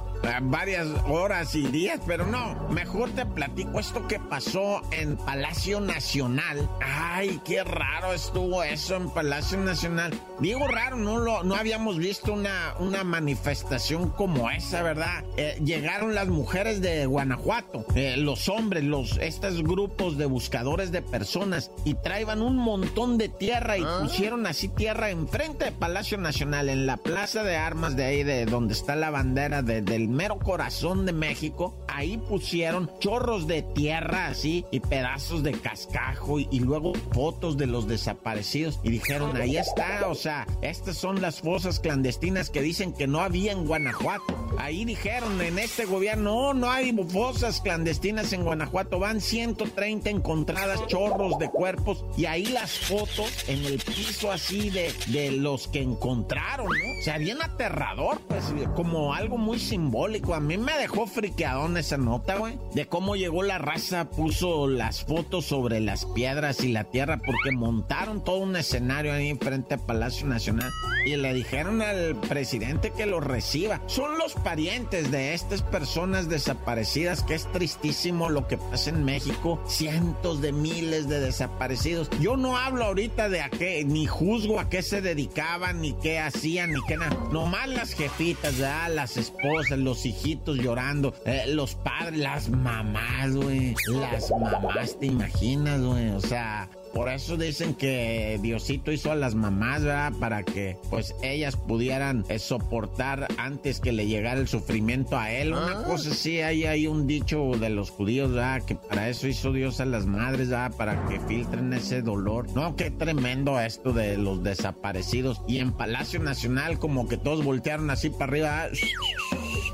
varias 0.43 0.87
horas 1.09 1.55
y 1.55 1.63
días, 1.67 2.01
pero 2.07 2.27
no, 2.27 2.69
mejor 2.71 3.11
te 3.11 3.25
platico 3.27 3.81
esto 3.81 4.07
que 4.07 4.19
pasó 4.19 4.83
en 4.91 5.17
Palacio 5.17 5.81
Nacional. 5.81 6.69
Ay, 6.81 7.41
qué 7.45 7.65
raro 7.65 8.13
estuvo 8.13 8.63
eso 8.63 8.97
en 8.97 9.11
Palacio 9.11 9.59
Nacional. 9.59 10.13
Digo 10.41 10.67
raro, 10.69 10.97
no 10.97 11.19
lo, 11.19 11.43
no 11.43 11.55
habíamos 11.57 11.99
visto 11.99 12.33
una, 12.33 12.75
una 12.79 13.03
manifestación 13.05 14.11
como 14.11 14.51
esa, 14.51 14.83
¿verdad? 14.83 15.25
Eh, 15.37 15.59
llegaron 15.65 16.15
las 16.15 16.29
mujeres 16.29 16.81
de 16.81 17.07
Guanajuato, 17.07 17.85
eh, 17.95 18.17
los 18.17 18.49
hombres, 18.49 18.85
los, 18.85 19.17
estos 19.19 19.63
grupos 19.63 20.17
de 20.19 20.27
buscadores 20.27 20.93
de 20.93 21.03
personas 21.03 21.71
y 21.85 21.95
traían 21.95 22.43
un 22.43 22.57
montón 22.57 23.17
de 23.19 23.29
tierra 23.29 23.79
y 23.79 23.85
pusieron 24.03 24.47
así 24.47 24.69
tierra 24.69 25.11
enfrente 25.11 25.65
de 25.67 25.73
Palacio 25.73 26.19
Nacional, 26.19 26.69
en 26.69 26.87
la 26.87 26.97
plaza 26.99 27.43
de 27.43 27.57
armas 27.57 27.97
de 27.97 28.05
ahí, 28.05 28.23
de 28.23 28.45
donde 28.47 28.75
está 28.75 28.95
la 28.97 29.11
bandera 29.11 29.63
de- 29.63 29.81
del 29.81 30.10
mero 30.11 30.39
corazón 30.39 31.07
de 31.07 31.13
México. 31.13 31.77
Ahí 31.89 32.19
pusieron 32.19 32.91
chorros 33.01 33.47
de 33.47 33.63
tierra 33.63 34.29
así 34.29 34.65
y 34.71 34.81
pedazos 34.81 35.43
de 35.43 35.53
cascajo 35.53 36.39
y, 36.39 36.49
y 36.51 36.61
luego 36.61 36.93
fotos 37.13 37.57
de 37.57 37.67
los 37.67 37.89
desaparecidos 37.89 38.81
y 38.83 38.91
dijeron, 38.91 39.37
ahí 39.37 39.57
está, 39.57 40.09
o 40.09 40.15
sea, 40.15 40.47
estas 40.63 40.97
son 40.97 41.21
las 41.21 41.41
fosas 41.41 41.81
clandestinas 41.81 42.51
que 42.51 42.63
dicen 42.63 42.93
que 42.93 43.07
no 43.07 43.21
había 43.21 43.53
en 43.53 43.67
Guanajuato. 43.67 44.37
Ahí 44.59 44.85
dijeron 44.85 45.41
en 45.41 45.59
este 45.59 45.87
gobierno, 45.87 46.21
no, 46.21 46.55
no 46.55 46.71
hay 46.71 46.93
fosas 47.09 47.61
clandestinas 47.61 48.33
en 48.33 48.45
Guanajuato, 48.45 48.99
van 48.99 49.21
130 49.21 50.11
encontradas 50.11 50.87
chorros 50.87 51.39
de 51.39 51.51
cuerpos 51.51 52.05
y 52.17 52.27
ahí 52.27 52.47
las 52.47 52.79
fotos 52.79 53.49
en 53.49 53.65
el 53.65 53.79
piso 53.79 54.31
así 54.31 54.71
de, 54.71 54.93
de 55.07 55.33
los 55.33 55.69
que 55.69 55.83
encontraron, 55.83 56.67
¿no? 56.67 57.01
O 57.01 57.03
sea, 57.03 57.19
bien 57.19 57.41
aterrador, 57.43 58.21
pues, 58.29 58.45
como 58.77 59.15
algo 59.15 59.39
muy 59.39 59.59
simbólico. 59.59 60.00
A 60.01 60.41
mí 60.41 60.57
me 60.57 60.79
dejó 60.79 61.07
friqueadón 61.07 61.77
esa 61.77 61.99
nota, 61.99 62.39
güey, 62.39 62.59
de 62.73 62.87
cómo 62.87 63.17
llegó 63.17 63.43
la 63.43 63.59
raza, 63.59 64.09
puso 64.09 64.67
las 64.67 65.05
fotos 65.05 65.45
sobre 65.45 65.79
las 65.81 66.07
piedras 66.07 66.65
y 66.65 66.69
la 66.69 66.85
tierra, 66.85 67.19
porque 67.19 67.53
montaron 67.53 68.25
todo 68.25 68.39
un 68.39 68.57
escenario 68.57 69.13
ahí 69.13 69.35
frente 69.35 69.75
al 69.75 69.81
Palacio 69.81 70.27
Nacional 70.27 70.71
y 71.05 71.17
le 71.17 71.35
dijeron 71.35 71.83
al 71.83 72.17
presidente 72.17 72.93
que 72.97 73.05
lo 73.05 73.21
reciba. 73.21 73.83
Son 73.89 74.17
los 74.17 74.33
parientes 74.35 75.11
de 75.11 75.35
estas 75.35 75.63
personas 75.63 76.31
desaparecidas, 76.31 77.23
que 77.23 77.35
es 77.35 77.51
tristísimo 77.53 78.31
lo 78.31 78.49
que 78.49 78.57
pasa 78.57 78.89
en 78.89 79.05
México, 79.05 79.63
cientos 79.67 80.41
de 80.41 80.53
miles 80.53 81.09
de 81.09 81.21
desaparecidos. 81.21 82.09
Yo 82.21 82.39
no 82.39 82.57
hablo 82.57 82.87
ahorita 82.87 83.29
de 83.29 83.43
a 83.43 83.51
qué, 83.51 83.85
ni 83.85 84.07
juzgo 84.07 84.61
a 84.61 84.71
qué 84.71 84.83
se 84.83 85.03
dedicaban, 85.03 85.83
ni 85.83 85.93
qué 85.93 86.19
hacían, 86.19 86.73
ni 86.73 86.81
qué 86.89 86.97
nada. 86.97 87.17
Nomás 87.31 87.69
las 87.69 87.93
jefitas, 87.93 88.55
¿verdad? 88.57 88.95
las 88.95 89.19
esposas, 89.19 89.79
los 89.79 89.90
hijitos 90.07 90.59
llorando, 90.59 91.15
eh, 91.27 91.45
los 91.49 91.75
padres, 91.75 92.19
las 92.19 92.49
mamás, 92.49 93.35
güey. 93.35 93.75
Las 93.89 94.31
mamás, 94.31 94.99
¿te 94.99 95.07
imaginas, 95.07 95.81
güey? 95.81 96.09
O 96.11 96.21
sea, 96.21 96.69
Por 96.93 97.09
eso 97.09 97.37
dicen 97.37 97.75
que 97.75 98.41
Diosito 98.43 98.91
hizo 98.91 99.13
a 99.13 99.15
las 99.15 99.37
mamás, 99.37 99.85
¿verdad? 99.85 100.13
Para 100.19 100.43
que 100.43 100.77
pues 100.91 101.15
ellas 101.23 101.55
pudieran 101.55 102.25
eh, 102.29 102.41
soportar 102.41 103.29
antes 103.39 103.79
que 103.79 103.93
le 103.93 104.09
llegara 104.09 104.41
el 104.41 104.49
sufrimiento 104.49 105.17
a 105.17 105.31
él. 105.31 105.53
Una 105.53 105.83
Ah. 105.83 105.85
cosa 105.85 106.13
sí, 106.13 106.41
hay, 106.41 106.65
hay 106.65 106.89
un 106.89 107.07
dicho 107.07 107.53
de 107.61 107.71
los 107.71 107.91
judíos, 107.91 108.33
¿verdad? 108.33 108.63
Que 108.65 108.75
para 108.75 109.09
eso 109.09 109.29
hizo 109.29 109.53
Dios 109.53 109.79
a 109.79 109.85
las 109.85 110.07
madres, 110.07 110.49
¿verdad? 110.49 110.73
Para 110.77 111.07
que 111.07 111.21
filtren 111.21 111.73
ese 111.75 112.03
dolor. 112.03 112.49
No, 112.57 112.75
qué 112.75 112.91
tremendo 112.91 113.61
esto 113.61 113.93
de 113.93 114.17
los 114.19 114.43
desaparecidos. 114.43 115.43
Y 115.47 115.59
en 115.59 115.71
Palacio 115.71 116.19
Nacional 116.19 116.81
como 116.81 117.07
que 117.07 117.17
todos 117.19 117.45
voltearon 117.45 117.89
así 117.91 118.11
para 118.11 118.25
arriba. 118.25 118.49
¿verdad? 118.65 118.71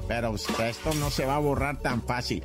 Pero 0.08 0.34
esto 0.34 0.94
no 0.94 1.10
se 1.10 1.25
va 1.25 1.36
a 1.36 1.40
borrar 1.40 1.80
tan 1.80 2.02
fácil. 2.02 2.44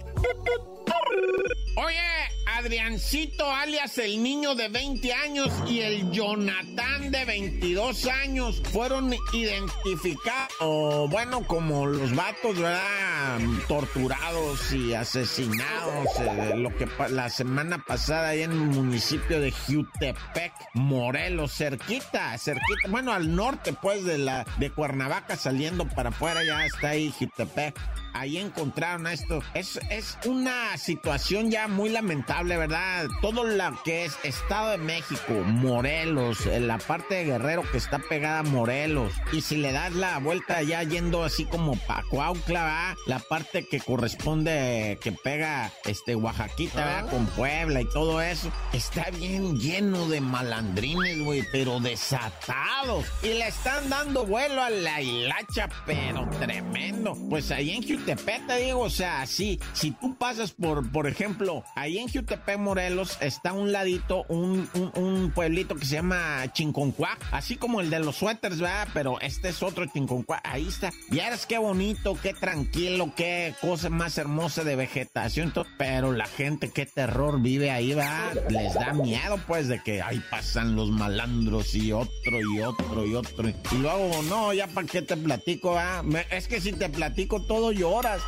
Oye, 1.77 2.31
Adriancito 2.62 3.51
alias 3.51 3.98
el 3.98 4.22
niño 4.22 4.53
de 4.53 4.70
20 4.70 5.13
años 5.13 5.51
y 5.68 5.80
el 5.80 6.12
Jonathan 6.12 7.10
de 7.10 7.25
22 7.25 8.06
años 8.06 8.62
fueron 8.72 9.12
identificados, 9.34 10.53
o 10.60 11.08
bueno, 11.08 11.41
como 11.48 11.88
los 11.88 12.15
vatos, 12.15 12.60
¿verdad? 12.60 13.39
Torturados 13.68 14.72
y 14.74 14.94
asesinados, 14.94 16.08
eh, 16.20 16.53
lo 16.56 16.70
que 16.77 16.88
la 17.10 17.32
semana 17.32 17.84
pasada 17.84 18.30
ahí 18.30 18.44
en 18.44 18.51
el 18.51 18.58
municipio 18.58 19.41
de 19.41 19.51
Jutepec, 19.51 20.53
Morelos, 20.75 21.58
cerquita, 21.58 22.38
cerquita, 22.38 22.89
bueno, 22.89 23.12
al 23.12 23.36
norte 23.36 23.74
pues 23.74 24.03
de 24.03 24.20
la 24.20 24.46
de 24.60 24.70
Cuernavaca 24.70 25.36
saliendo 25.36 25.89
para 25.89 26.10
afuera 26.10 26.44
ya 26.44 26.63
está 26.63 26.89
ahí 26.89 27.12
Jutepec. 27.18 27.75
Ahí 28.13 28.38
encontraron 28.38 29.08
a 29.08 29.13
esto. 29.13 29.41
Es, 29.53 29.80
es 29.89 30.18
una 30.25 30.77
situación 30.77 31.50
ya 31.51 31.68
muy 31.68 31.89
lamentable, 31.89 32.58
¿verdad? 32.58 33.08
Todo 33.22 33.44
lo 33.44 33.84
que 33.84 34.06
es 34.06 34.18
Estado 34.24 34.72
de 34.72 34.77
México, 34.77 35.34
Morelos, 35.46 36.46
en 36.46 36.68
la 36.68 36.77
parte 36.77 37.15
de 37.15 37.25
Guerrero 37.25 37.63
que 37.72 37.77
está 37.77 38.00
pegada 38.00 38.39
a 38.39 38.44
Morelos. 38.44 39.13
Y 39.32 39.41
si 39.41 39.58
le 39.58 39.72
das 39.72 39.94
la 39.94 40.20
vuelta 40.20 40.62
ya 40.62 40.84
yendo 40.84 41.24
así 41.24 41.46
como 41.46 41.75
pa' 41.75 42.03
Cuautla, 42.10 42.63
¿verdad? 42.63 42.96
La 43.08 43.20
parte 43.20 43.68
que 43.68 43.80
corresponde, 43.80 44.98
que 45.01 45.12
pega 45.12 45.72
este 45.86 46.15
Oaxaquita, 46.15 46.86
¿verdad? 46.86 47.10
Con 47.10 47.25
Puebla 47.27 47.82
y 47.82 47.86
todo 47.86 48.22
eso. 48.22 48.51
Está 48.74 49.10
bien 49.12 49.58
lleno 49.60 50.08
de 50.08 50.22
malandrines, 50.22 51.24
güey, 51.24 51.44
pero 51.51 51.80
desatados. 51.80 53.06
Y 53.24 53.27
le 53.27 53.48
están 53.48 53.89
dando 53.89 54.25
vuelo 54.25 54.62
a 54.62 54.70
la 54.70 55.01
hilacha, 55.01 55.70
pero 55.86 56.27
tremendo. 56.39 57.18
Pues 57.30 57.51
ahí 57.51 57.72
en 57.72 57.84
Jutepec, 58.05 58.48
te 58.48 58.58
digo, 58.58 58.79
o 58.79 58.89
sea, 58.89 59.25
sí, 59.27 59.60
si 59.74 59.91
tú 59.91 60.15
pasas 60.15 60.51
por, 60.53 60.91
por 60.91 61.08
ejemplo, 61.08 61.63
ahí 61.75 62.00
en 62.00 62.08
Jutepec, 62.10 62.58
Morelos, 62.58 63.17
está 63.22 63.53
un 63.53 63.72
ladito 63.72 64.25
un, 64.27 64.67
un, 64.74 64.91
un 65.03 65.31
pueblito 65.31 65.75
que 65.75 65.86
se 65.86 65.96
llama 65.96 66.43
Chinconcuac, 66.51 67.20
así 67.31 67.58
como 67.58 67.79
el 67.79 67.89
de 67.91 68.00
los 68.00 68.15
suéteres, 68.15 68.60
¿verdad? 68.60 68.88
Pero 68.93 69.20
este 69.22 69.50
es 69.50 69.62
otro 69.62 69.86
Chinconcuac, 69.86 70.41
ahí 70.43 70.67
está. 70.67 70.91
Ya 71.12 71.27
eres 71.27 71.46
qué 71.46 71.60
bonito, 71.60 72.17
qué 72.22 72.34
tranquilo, 72.34 73.13
qué 73.15 73.53
cosa 73.62 73.89
más 73.89 74.17
hermosa 74.17 74.63
de 74.63 74.75
vegetación, 74.75 75.53
pero 75.77 76.12
la 76.12 76.25
gente, 76.25 76.72
qué 76.72 76.86
terror 76.88 77.39
vive 77.39 77.70
ahí, 77.70 77.93
va, 77.93 78.31
les 78.50 78.74
da 78.74 78.93
miedo, 78.93 79.39
pues, 79.48 79.67
de 79.67 79.79
que 79.84 80.01
ahí 80.01 80.22
pasan 80.31 80.75
los 80.75 80.89
malandros 80.89 81.75
y 81.75 81.91
otro 81.91 82.39
y 82.55 82.62
otro 82.62 83.05
y 83.05 83.13
otro. 83.13 83.48
Y 83.50 83.75
luego, 83.77 84.24
no, 84.24 84.53
ya 84.53 84.65
para 84.67 84.88
qué 84.88 85.03
te 85.03 85.15
platico, 85.17 85.77
ah, 85.77 86.01
Me- 86.03 86.25
es 86.31 86.48
que 86.48 86.60
si 86.60 86.74
te 86.74 86.89
platico 86.89 87.41
todo 87.43 87.72
horas. 87.92 88.22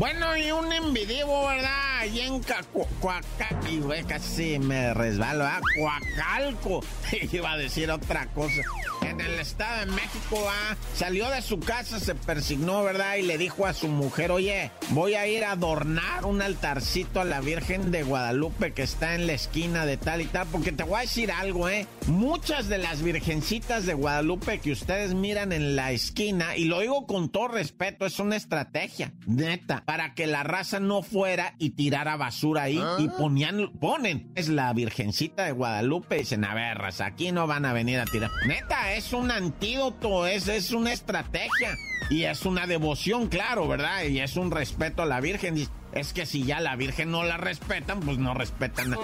Bueno, 0.00 0.34
y 0.34 0.50
un 0.50 0.72
envidivo, 0.72 1.46
¿verdad? 1.46 1.98
Allí 1.98 2.20
en 2.20 2.40
Coacalco. 2.40 4.08
Casi 4.08 4.58
me 4.58 4.94
resbalo, 4.94 5.40
¿verdad? 5.40 5.60
Coacalco. 5.78 6.82
Iba 7.32 7.52
a 7.52 7.58
decir 7.58 7.90
otra 7.90 8.24
cosa. 8.28 8.62
En 9.02 9.20
el 9.20 9.38
Estado 9.38 9.80
de 9.80 9.92
México, 9.92 10.42
¿ah? 10.48 10.74
Salió 10.94 11.28
de 11.28 11.42
su 11.42 11.60
casa, 11.60 12.00
se 12.00 12.14
persignó, 12.14 12.82
¿verdad? 12.82 13.16
Y 13.16 13.22
le 13.22 13.36
dijo 13.36 13.66
a 13.66 13.74
su 13.74 13.88
mujer, 13.88 14.30
oye, 14.30 14.70
voy 14.90 15.16
a 15.16 15.26
ir 15.26 15.44
a 15.44 15.52
adornar 15.52 16.24
un 16.24 16.40
altarcito 16.40 17.20
a 17.20 17.24
la 17.24 17.42
Virgen 17.42 17.90
de 17.90 18.02
Guadalupe 18.02 18.72
que 18.72 18.82
está 18.82 19.14
en 19.14 19.26
la 19.26 19.34
esquina 19.34 19.84
de 19.84 19.98
tal 19.98 20.22
y 20.22 20.26
tal. 20.26 20.46
Porque 20.46 20.72
te 20.72 20.82
voy 20.82 20.96
a 20.96 21.02
decir 21.02 21.30
algo, 21.30 21.68
¿eh? 21.68 21.86
Muchas 22.06 22.68
de 22.68 22.78
las 22.78 23.02
virgencitas 23.02 23.84
de 23.84 23.92
Guadalupe 23.92 24.60
que 24.60 24.72
ustedes 24.72 25.12
miran 25.12 25.52
en 25.52 25.76
la 25.76 25.92
esquina, 25.92 26.56
y 26.56 26.64
lo 26.64 26.80
digo 26.80 27.06
con 27.06 27.28
todo 27.28 27.48
respeto, 27.48 28.06
es 28.06 28.18
una 28.18 28.36
estrategia, 28.36 29.12
neta, 29.26 29.82
para 29.90 30.14
que 30.14 30.28
la 30.28 30.44
raza 30.44 30.78
no 30.78 31.02
fuera 31.02 31.56
y 31.58 31.70
tirara 31.70 32.16
basura 32.16 32.62
ahí 32.62 32.80
y 32.98 33.08
ponían, 33.08 33.72
ponen, 33.80 34.30
es 34.36 34.48
la 34.48 34.72
virgencita 34.72 35.46
de 35.46 35.50
Guadalupe, 35.50 36.18
dicen, 36.18 36.44
a 36.44 36.54
ver, 36.54 36.78
raza, 36.78 37.06
aquí 37.06 37.32
no 37.32 37.48
van 37.48 37.64
a 37.64 37.72
venir 37.72 37.98
a 37.98 38.04
tirar. 38.04 38.30
Neta, 38.46 38.92
es 38.92 39.12
un 39.12 39.32
antídoto, 39.32 40.28
es, 40.28 40.46
es 40.46 40.70
una 40.70 40.92
estrategia. 40.92 41.74
Y 42.08 42.22
es 42.22 42.46
una 42.46 42.68
devoción, 42.68 43.26
claro, 43.26 43.66
¿verdad? 43.66 44.04
Y 44.04 44.20
es 44.20 44.36
un 44.36 44.52
respeto 44.52 45.02
a 45.02 45.06
la 45.06 45.20
Virgen. 45.20 45.56
Es 45.92 46.12
que 46.12 46.24
si 46.26 46.44
ya 46.44 46.60
la 46.60 46.76
Virgen 46.76 47.10
no 47.10 47.24
la 47.24 47.36
respetan, 47.36 48.00
pues 48.00 48.18
no 48.18 48.32
respetan. 48.34 48.96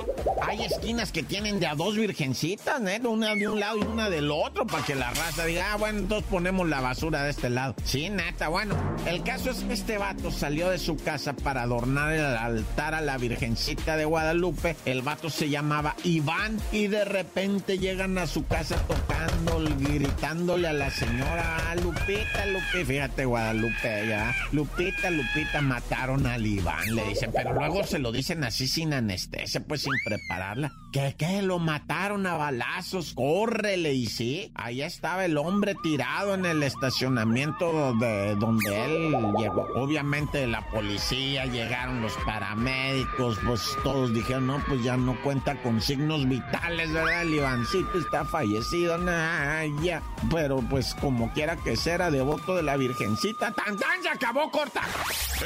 Hay 0.43 0.63
esquinas 0.63 1.11
que 1.11 1.23
tienen 1.23 1.59
de 1.59 1.67
a 1.67 1.75
dos 1.75 1.97
virgencitas, 1.97 2.81
¿eh? 2.83 3.01
Una 3.05 3.35
de 3.35 3.49
un 3.49 3.59
lado 3.59 3.79
y 3.79 3.83
una 3.85 4.09
del 4.09 4.31
otro, 4.31 4.67
para 4.67 4.85
que 4.85 4.95
la 4.95 5.11
raza 5.11 5.45
diga, 5.47 5.73
ah, 5.73 5.77
bueno, 5.77 5.99
entonces 6.01 6.29
ponemos 6.31 6.69
la 6.69 6.81
basura 6.81 7.25
de 7.25 7.31
este 7.31 7.51
lado. 7.51 7.75
Sí, 7.85 8.09
neta, 8.11 8.49
bueno. 8.49 8.77
El 9.07 9.23
caso 9.25 9.51
es 9.51 9.59
que 9.65 9.73
este 9.73 9.99
vato 9.99 10.31
salió 10.31 10.71
de 10.71 10.79
su 10.79 10.97
casa 10.97 11.33
para 11.33 11.63
adornar 11.63 12.13
el 12.13 12.25
altar 12.25 12.95
a 12.95 13.01
la 13.01 13.19
Virgencita 13.19 13.97
de 13.97 14.05
Guadalupe. 14.05 14.77
El 14.85 15.03
vato 15.03 15.29
se 15.31 15.49
llamaba 15.49 15.97
Iván 16.05 16.59
y 16.73 16.87
de 16.87 17.05
repente 17.05 17.79
llegan 17.79 18.17
a 18.19 18.27
su 18.27 18.47
casa 18.47 18.77
tocando, 18.87 19.59
gritándole 19.79 20.69
a 20.69 20.73
la 20.73 20.91
señora 20.91 21.57
"Ah, 21.71 21.75
Lupita, 21.77 22.47
Lupita. 22.47 22.85
Fíjate, 22.87 23.25
Guadalupe, 23.25 24.07
ya. 24.09 24.35
Lupita, 24.53 25.11
Lupita, 25.11 25.61
mataron 25.61 26.27
al 26.27 26.47
Iván, 26.47 26.76
le 26.93 27.09
dicen. 27.09 27.31
Pero 27.35 27.53
luego 27.53 27.85
se 27.85 27.99
lo 27.99 28.13
dicen 28.13 28.45
así 28.45 28.69
sin 28.69 28.95
anestesia, 28.95 29.65
pues 29.65 29.83
sin 29.83 29.93
prepararla. 30.05 30.73
¿Qué, 30.93 31.15
qué? 31.19 31.43
Lo 31.43 31.59
mataron 31.59 32.27
a 32.27 32.37
balazos. 32.37 33.15
Córrele. 33.15 33.95
Y 33.95 34.07
sí, 34.07 34.53
ahí 34.55 34.83
estaba 34.83 35.25
el 35.25 35.37
hombre 35.37 35.75
tirado 35.83 36.35
en 36.35 36.47
el 36.47 36.63
estacionamiento 36.63 37.95
de 37.95 38.37
donde 38.37 38.85
él 38.85 39.17
llegó. 39.39 39.67
Obviamente 39.75 40.47
la 40.47 40.65
policía, 40.71 41.47
llegaron 41.47 42.03
los 42.03 42.13
paramédicos, 42.25 43.39
pues 43.45 43.77
todos 43.83 44.15
dijeron, 44.15 44.47
no, 44.47 44.63
pues 44.69 44.83
ya 44.85 44.97
no 44.97 45.21
cuenta 45.23 45.61
con 45.63 45.81
signos 45.81 46.29
vitales, 46.29 46.93
¿verdad? 46.93 47.23
El 47.23 47.35
Ivancito 47.35 47.99
está 47.99 48.25
fallecido, 48.25 48.97
nah, 48.99 49.65
ya. 49.83 50.03
Pero 50.31 50.59
pues 50.69 50.95
como 50.95 51.33
quiera 51.33 51.57
que 51.57 51.77
sea, 51.77 51.97
devoto 52.11 52.55
de 52.55 52.63
la 52.63 52.77
Virgencita. 52.77 53.53
¡Tan, 53.53 53.77
tan! 53.79 54.03
Se 54.03 54.09
acabó 54.11 54.51
corta. 54.51 54.83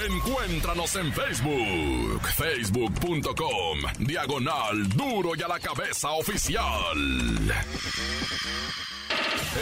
Encuéntranos 0.09 0.97
en 0.97 1.13
Facebook, 1.27 2.23
facebook.com, 2.35 3.79
diagonal 3.99 4.89
duro 4.89 5.33
y 5.37 5.43
a 5.43 5.49
la 5.49 5.61
cabeza 5.61 6.11
oficial. 6.13 6.97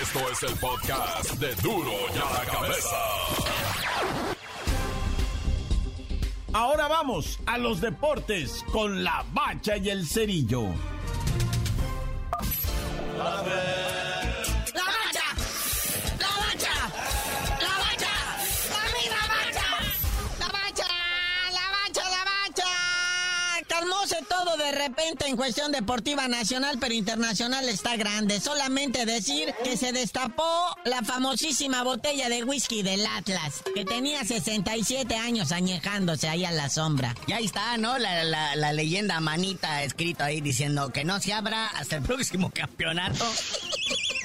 Esto 0.00 0.20
es 0.30 0.42
el 0.44 0.56
podcast 0.58 1.32
de 1.34 1.54
duro 1.56 1.92
y 2.14 2.18
a 2.18 2.38
la 2.38 2.44
cabeza. 2.50 2.96
Ahora 6.52 6.86
vamos 6.86 7.40
a 7.46 7.58
los 7.58 7.80
deportes 7.80 8.64
con 8.72 9.02
la 9.02 9.24
bacha 9.32 9.76
y 9.76 9.90
el 9.90 10.06
cerillo. 10.06 10.62
¡La 13.18 13.42
bacha! 13.42 13.77
Repente 24.88 25.26
en 25.28 25.36
cuestión 25.36 25.70
deportiva 25.72 26.28
nacional, 26.28 26.78
pero 26.80 26.94
internacional 26.94 27.68
está 27.68 27.96
grande. 27.96 28.40
Solamente 28.40 29.04
decir 29.06 29.54
que 29.62 29.76
se 29.76 29.92
destapó 29.92 30.44
la 30.84 31.02
famosísima 31.02 31.82
botella 31.82 32.28
de 32.28 32.42
whisky 32.44 32.82
del 32.82 33.04
Atlas, 33.06 33.62
que 33.74 33.84
tenía 33.84 34.24
67 34.24 35.14
años 35.16 35.52
añejándose 35.52 36.28
ahí 36.28 36.44
a 36.44 36.50
la 36.52 36.68
sombra. 36.70 37.14
Y 37.26 37.32
ahí 37.32 37.44
está, 37.44 37.76
¿no? 37.76 37.98
La, 37.98 38.24
la- 38.24 38.56
la 38.56 38.72
leyenda 38.72 39.20
manita 39.20 39.82
escrito 39.82 40.24
ahí 40.24 40.40
diciendo 40.40 40.90
que 40.90 41.04
no 41.04 41.20
se 41.20 41.32
abra 41.32 41.66
hasta 41.68 41.96
el 41.96 42.02
próximo 42.02 42.50
campeonato. 42.50 43.24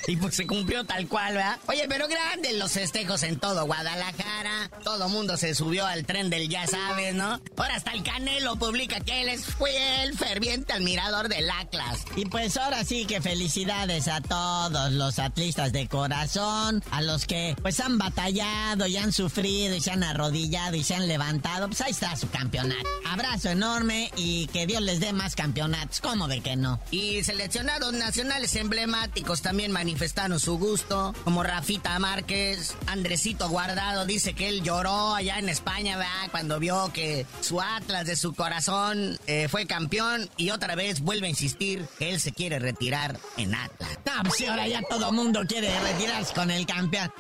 Y 0.08 0.18
pues 0.18 0.36
se 0.36 0.46
cumplió 0.46 0.84
tal 0.84 1.08
cual, 1.08 1.36
¿verdad? 1.36 1.58
Oye, 1.68 1.86
pero 1.88 2.08
grandes 2.08 2.54
los 2.58 2.72
festejos 2.74 3.24
en 3.24 3.40
todo 3.40 3.66
Guadalajara. 3.66 4.70
Todo 4.84 5.08
mundo 5.08 5.38
se 5.38 5.56
subió 5.56 5.86
al 5.86 6.06
tren 6.06 6.30
del 6.30 6.50
ya 6.50 6.68
sabes, 6.68 7.16
¿no? 7.16 7.40
Ahora 7.56 7.76
hasta 7.76 7.92
el 7.92 8.04
Canelo 8.04 8.58
publica 8.58 9.00
que 9.00 9.22
él 9.22 9.30
es, 9.30 9.46
fue 9.46 10.04
el 10.04 10.18
ferviente 10.18 10.74
admirador 10.74 11.30
del 11.30 11.50
Atlas. 11.50 12.04
Y 12.18 12.26
pues 12.26 12.58
ahora 12.58 12.84
sí 12.84 13.06
que 13.06 13.22
felicidades 13.22 14.08
a 14.10 14.20
todos 14.20 14.92
los 14.92 15.20
atlistas 15.20 15.72
de 15.72 15.88
corazón, 15.88 16.84
a 16.92 17.02
los 17.02 17.26
que 17.26 17.56
pues 17.62 17.80
han 17.80 17.98
batallado 17.98 18.86
y 18.88 18.98
han 18.98 19.14
sufrido 19.14 19.76
y 19.76 19.82
se 19.82 19.92
han 19.92 20.04
arrodillado 20.04 20.76
y 20.76 20.84
se 20.84 20.96
han 20.96 21.08
levantado. 21.08 21.68
Pues 21.68 21.80
ahí 21.82 21.92
está 21.92 22.16
su 22.18 22.30
campeonato. 22.30 22.90
Abrazo 23.06 23.50
enorme 23.50 24.12
y 24.18 24.48
que 24.48 24.68
Dios 24.68 24.82
les 24.82 25.00
dé 25.00 25.14
más 25.14 25.36
campeonatos. 25.36 26.02
¿Cómo 26.02 26.28
de 26.28 26.42
que 26.42 26.58
no? 26.58 26.80
Y 26.92 27.24
seleccionados 27.24 27.94
nacionales 27.94 28.56
emblemáticos 28.56 29.42
también 29.42 29.72
manifestaron 29.72 29.93
su 30.40 30.58
gusto, 30.58 31.14
como 31.24 31.44
Rafita 31.44 31.98
Márquez, 32.00 32.76
Andresito 32.88 33.50
Guardado 33.50 34.06
dice 34.06 34.34
que 34.34 34.50
él 34.50 34.64
lloró 34.64 35.16
allá 35.16 35.40
en 35.40 35.50
España, 35.50 35.98
¿verdad? 35.98 36.30
Cuando 36.32 36.60
vio 36.60 36.92
que 36.94 37.26
su 37.42 37.62
Atlas 37.62 38.06
de 38.06 38.16
su 38.16 38.34
corazón 38.34 39.18
eh, 39.28 39.48
fue 39.50 39.66
campeón 39.66 40.30
y 40.38 40.50
otra 40.52 40.76
vez 40.76 41.02
vuelve 41.02 41.28
a 41.28 41.30
insistir 41.30 41.86
que 42.00 42.10
él 42.10 42.20
se 42.20 42.32
quiere 42.32 42.60
retirar 42.60 43.20
en 43.38 43.56
Atlas. 43.56 44.00
No, 44.06 44.24
pues 44.24 44.48
ahora 44.48 44.68
ya 44.68 44.82
todo 44.90 45.12
mundo 45.12 45.42
quiere 45.48 45.78
retirarse 45.80 46.34
con 46.34 46.52
el 46.52 46.66
campeón. 46.66 47.12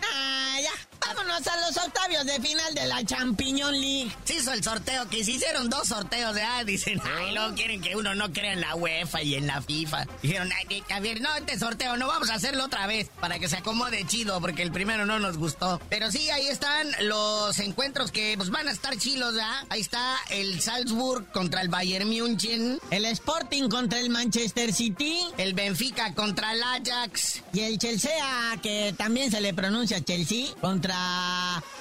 A 1.33 1.67
los 1.67 1.75
octavios 1.77 2.27
de 2.27 2.39
final 2.39 2.75
de 2.75 2.85
la 2.85 3.03
Champiñón 3.03 3.73
League. 3.73 4.15
Se 4.23 4.35
hizo 4.35 4.53
el 4.53 4.63
sorteo, 4.63 5.09
que 5.09 5.23
se 5.23 5.31
hicieron 5.31 5.67
dos 5.67 5.87
sorteos, 5.87 6.35
¿verdad? 6.35 6.63
Dicen, 6.63 7.01
ay, 7.17 7.33
luego 7.33 7.55
quieren 7.55 7.81
que 7.81 7.95
uno 7.95 8.13
no 8.13 8.31
crea 8.31 8.53
en 8.53 8.61
la 8.61 8.75
UEFA 8.75 9.23
y 9.23 9.33
en 9.33 9.47
la 9.47 9.59
FIFA. 9.59 10.05
Dijeron, 10.21 10.51
ay, 10.55 10.83
a 10.91 10.99
ver, 10.99 11.21
no, 11.21 11.35
este 11.35 11.57
sorteo 11.57 11.97
no 11.97 12.05
vamos 12.05 12.29
a 12.29 12.35
hacerlo 12.35 12.65
otra 12.65 12.85
vez 12.85 13.09
para 13.19 13.39
que 13.39 13.49
se 13.49 13.57
acomode 13.57 14.05
chido, 14.05 14.39
porque 14.41 14.61
el 14.61 14.71
primero 14.71 15.07
no 15.07 15.17
nos 15.17 15.39
gustó. 15.39 15.81
Pero 15.89 16.11
sí, 16.11 16.29
ahí 16.29 16.45
están 16.45 16.87
los 17.01 17.57
encuentros 17.57 18.11
que 18.11 18.35
pues, 18.37 18.51
van 18.51 18.67
a 18.67 18.71
estar 18.71 18.95
chilos, 18.97 19.33
¿verdad? 19.33 19.65
Ahí 19.69 19.81
está 19.81 20.15
el 20.29 20.61
Salzburg 20.61 21.31
contra 21.31 21.61
el 21.61 21.69
Bayern 21.69 22.07
München. 22.07 22.79
El 22.91 23.05
Sporting 23.05 23.69
contra 23.69 23.99
el 23.99 24.11
Manchester 24.11 24.71
City. 24.71 25.19
El 25.37 25.55
Benfica 25.55 26.13
contra 26.13 26.53
el 26.53 26.61
Ajax. 26.61 27.41
Y 27.53 27.61
el 27.61 27.79
Chelsea, 27.79 28.13
que 28.61 28.93
también 28.95 29.31
se 29.31 29.41
le 29.41 29.55
pronuncia 29.55 29.99
Chelsea, 30.03 30.53
contra 30.61 31.22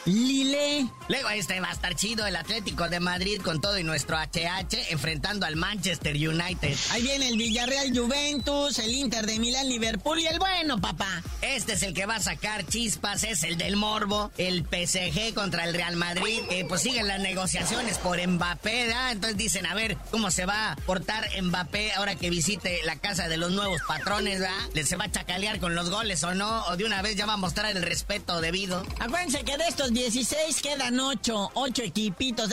Lille. 0.04 0.88
Luego 1.08 1.30
este 1.30 1.60
va 1.60 1.68
a 1.68 1.72
estar 1.72 1.94
chido 1.94 2.26
el 2.26 2.34
Atlético 2.36 2.88
de 2.88 3.00
Madrid 3.00 3.40
con 3.42 3.60
todo 3.60 3.78
y 3.78 3.84
nuestro 3.84 4.16
HH 4.16 4.90
enfrentando 4.90 5.46
al 5.46 5.56
Manchester 5.56 6.16
United. 6.16 6.76
Ahí 6.90 7.02
viene 7.02 7.28
el 7.28 7.36
Villarreal 7.36 7.96
Juventus, 7.96 8.78
el 8.78 8.94
Inter 8.94 9.26
de 9.26 9.38
Milán 9.38 9.68
Liverpool 9.68 10.18
y 10.18 10.26
el 10.26 10.38
bueno, 10.38 10.80
papá. 10.80 11.22
Este 11.40 11.74
es 11.74 11.82
el 11.82 11.94
que 11.94 12.06
va 12.06 12.16
a 12.16 12.20
sacar 12.20 12.66
chispas, 12.66 13.24
es 13.24 13.44
el 13.44 13.58
del 13.58 13.76
Morbo, 13.76 14.32
el 14.38 14.64
PSG 14.64 15.34
contra 15.34 15.64
el 15.64 15.74
Real 15.74 15.96
Madrid, 15.96 16.40
que 16.48 16.64
pues 16.64 16.82
siguen 16.82 17.06
las 17.06 17.20
negociaciones 17.20 17.98
por 17.98 18.24
Mbappé, 18.26 18.86
¿verdad? 18.86 19.12
Entonces 19.12 19.36
dicen, 19.36 19.66
a 19.66 19.74
ver, 19.74 19.96
¿cómo 20.10 20.30
se 20.30 20.46
va 20.46 20.72
a 20.72 20.76
portar 20.76 21.28
Mbappé 21.40 21.92
ahora 21.92 22.14
que 22.16 22.30
visite 22.30 22.80
la 22.84 22.96
casa 22.96 23.28
de 23.28 23.36
los 23.36 23.52
nuevos 23.52 23.80
patrones, 23.86 24.40
¿verdad? 24.40 24.56
¿Le 24.74 24.84
se 24.84 24.96
va 24.96 25.04
a 25.04 25.10
chacalear 25.10 25.60
con 25.60 25.74
los 25.74 25.90
goles 25.90 26.22
o 26.24 26.34
no? 26.34 26.64
¿O 26.66 26.76
de 26.76 26.84
una 26.84 27.02
vez 27.02 27.16
ya 27.16 27.26
va 27.26 27.34
a 27.34 27.38
mostrar 27.38 27.76
el 27.76 27.82
respeto 27.82 28.40
debido? 28.40 28.84
Acuérdense 28.98 29.31
que 29.40 29.56
de 29.56 29.64
estos 29.66 29.92
16 29.92 30.60
quedan 30.60 31.00
8, 31.00 31.52
8 31.54 31.82
equipitos. 31.82 32.50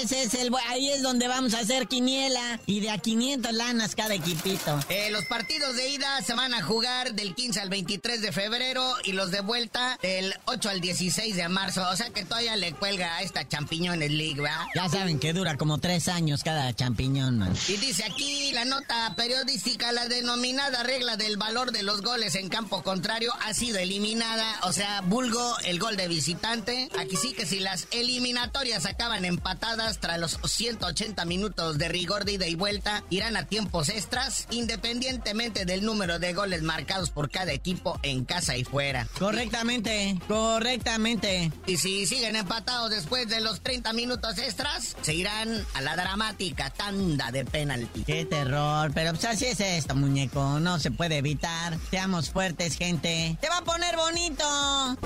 Ese 0.00 0.22
es 0.22 0.34
el, 0.34 0.50
ahí 0.68 0.88
es 0.90 1.02
donde 1.02 1.26
vamos 1.26 1.54
a 1.54 1.58
hacer 1.58 1.88
quiniela. 1.88 2.60
Y 2.66 2.80
de 2.80 2.90
a 2.90 2.98
500 2.98 3.52
lanas 3.52 3.96
cada 3.96 4.14
equipito. 4.14 4.78
Eh, 4.88 5.10
los 5.10 5.24
partidos 5.24 5.74
de 5.74 5.88
ida 5.90 6.22
se 6.22 6.34
van 6.34 6.54
a 6.54 6.62
jugar 6.62 7.14
del 7.14 7.34
15 7.34 7.60
al 7.60 7.68
23 7.68 8.22
de 8.22 8.32
febrero 8.32 8.94
y 9.04 9.12
los 9.12 9.30
de 9.32 9.40
vuelta 9.40 9.98
del 10.02 10.32
8 10.46 10.68
al 10.68 10.80
16 10.80 11.34
de 11.36 11.48
marzo. 11.48 11.84
O 11.90 11.96
sea 11.96 12.10
que 12.10 12.24
todavía 12.24 12.56
le 12.56 12.72
cuelga 12.74 13.16
a 13.16 13.22
esta 13.22 13.46
Champiñones 13.48 14.10
League, 14.10 14.40
¿verdad? 14.40 14.66
Ya 14.74 14.88
saben 14.88 15.18
que 15.18 15.32
dura 15.32 15.56
como 15.56 15.78
3 15.78 16.08
años 16.08 16.44
cada 16.44 16.72
champiñón, 16.74 17.38
man. 17.38 17.54
Y 17.68 17.76
dice 17.76 18.04
aquí 18.04 18.52
la 18.52 18.64
nota 18.64 19.14
periodística, 19.16 19.90
la 19.92 20.06
denominada 20.06 20.84
regla 20.84 21.16
del 21.16 21.36
valor 21.36 21.72
de 21.72 21.82
los 21.82 22.02
goles 22.02 22.36
en 22.36 22.48
campo 22.48 22.82
contrario 22.82 23.32
ha 23.42 23.52
sido 23.52 23.78
eliminada. 23.78 24.60
O 24.62 24.72
sea, 24.72 25.00
vulgo 25.02 25.58
el 25.64 25.78
gol 25.78 25.96
de 25.96 26.08
visitante. 26.20 26.90
Aquí 26.98 27.16
sí 27.16 27.32
que 27.32 27.46
si 27.46 27.60
las 27.60 27.88
eliminatorias 27.92 28.84
acaban 28.84 29.24
empatadas 29.24 30.00
tras 30.00 30.18
los 30.18 30.38
180 30.44 31.24
minutos 31.24 31.78
de 31.78 31.88
rigor 31.88 32.26
de 32.26 32.32
ida 32.32 32.46
y 32.46 32.56
vuelta, 32.56 33.02
irán 33.08 33.38
a 33.38 33.46
tiempos 33.46 33.88
extras, 33.88 34.46
independientemente 34.50 35.64
del 35.64 35.82
número 35.82 36.18
de 36.18 36.34
goles 36.34 36.60
marcados 36.60 37.08
por 37.08 37.30
cada 37.30 37.52
equipo 37.52 37.98
en 38.02 38.26
casa 38.26 38.54
y 38.58 38.64
fuera. 38.64 39.08
Correctamente, 39.18 40.20
correctamente. 40.28 41.50
Y 41.66 41.78
si 41.78 42.06
siguen 42.06 42.36
empatados 42.36 42.90
después 42.90 43.26
de 43.30 43.40
los 43.40 43.62
30 43.62 43.94
minutos 43.94 44.36
extras, 44.36 44.98
se 45.00 45.14
irán 45.14 45.64
a 45.72 45.80
la 45.80 45.96
dramática 45.96 46.68
tanda 46.68 47.32
de 47.32 47.46
penalti. 47.46 48.04
Qué 48.04 48.26
terror, 48.26 48.90
pero 48.94 49.12
pues 49.12 49.24
así 49.24 49.46
es 49.46 49.60
esto, 49.60 49.94
muñeco, 49.94 50.60
no 50.60 50.78
se 50.78 50.90
puede 50.90 51.16
evitar. 51.16 51.78
Seamos 51.90 52.28
fuertes, 52.28 52.76
gente. 52.76 53.38
¡Te 53.40 53.48
va 53.48 53.58
a 53.58 53.64
poner 53.64 53.96
bonito! 53.96 54.98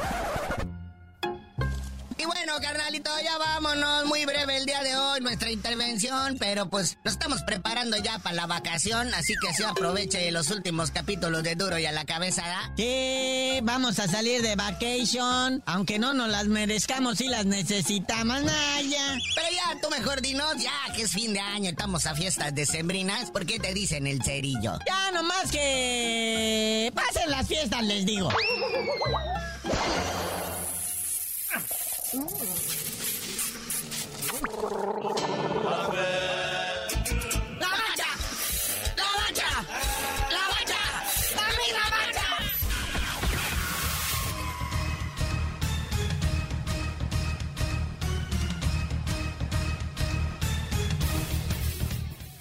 Y 2.17 2.25
bueno, 2.27 2.55
carnalito, 2.61 3.11
ya 3.23 3.39
vámonos. 3.39 4.07
Muy 4.07 4.25
breve 4.25 4.57
el 4.57 4.67
día 4.67 4.83
de 4.83 4.97
hoy 4.97 5.21
nuestra 5.21 5.51
intervención, 5.51 6.37
pero 6.39 6.69
pues 6.69 6.97
nos 7.03 7.15
estamos 7.15 7.43
preparando 7.43 7.97
ya 7.97 8.19
para 8.21 8.37
la 8.37 8.47
vacación, 8.47 9.13
así 9.15 9.35
que 9.41 9.53
se 9.53 9.65
aproveche 9.65 10.31
los 10.31 10.51
últimos 10.51 10.91
capítulos 10.91 11.43
de 11.43 11.57
Duro 11.57 11.79
y 11.79 11.87
a 11.87 11.93
la 11.93 12.05
cabeza, 12.05 12.43
¿da? 12.47 12.73
Sí, 12.77 13.59
vamos 13.63 13.99
a 13.99 14.07
salir 14.07 14.43
de 14.43 14.55
vacation, 14.55 15.63
aunque 15.67 15.99
no 15.99 16.15
nos 16.15 16.29
las 16.29 16.47
merezcamos 16.47 17.21
y 17.21 17.29
las 17.29 17.47
necesitamos, 17.47 18.43
Naya. 18.43 19.19
Pero 19.35 19.49
ya, 19.51 19.81
tú 19.81 19.91
mejor 19.91 20.21
dinos, 20.21 20.55
ya 20.59 20.95
que 20.95 21.03
es 21.03 21.11
fin 21.11 21.33
de 21.33 21.41
año, 21.41 21.71
estamos 21.71 22.07
a 22.07 22.15
fiestas 22.15 22.55
decembrinas, 22.55 23.31
¿por 23.31 23.45
qué 23.45 23.59
te 23.59 23.75
dicen 23.75 24.07
el 24.07 24.23
cerillo? 24.23 24.79
Ya, 24.87 25.11
nomás 25.13 25.51
que 25.51 26.93
pasen 26.95 27.31
las 27.31 27.49
fiestas, 27.49 27.83
les 27.83 28.07
digo. 28.07 28.29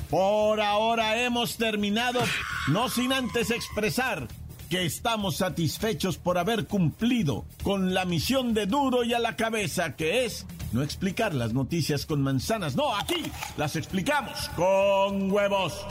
Por 0.09 0.61
ahora 0.61 1.17
hemos 1.23 1.57
terminado, 1.57 2.19
no 2.67 2.87
sin 2.89 3.11
antes 3.11 3.49
expresar 3.49 4.27
que 4.73 4.85
estamos 4.87 5.35
satisfechos 5.35 6.17
por 6.17 6.39
haber 6.39 6.65
cumplido 6.65 7.45
con 7.61 7.93
la 7.93 8.05
misión 8.05 8.55
de 8.55 8.65
duro 8.65 9.03
y 9.03 9.13
a 9.13 9.19
la 9.19 9.35
cabeza, 9.35 9.95
que 9.95 10.25
es 10.25 10.47
no 10.71 10.81
explicar 10.81 11.35
las 11.35 11.53
noticias 11.53 12.07
con 12.07 12.23
manzanas. 12.23 12.75
No, 12.75 12.95
aquí 12.95 13.21
las 13.55 13.75
explicamos 13.75 14.49
con 14.55 15.31
huevos. 15.31 15.85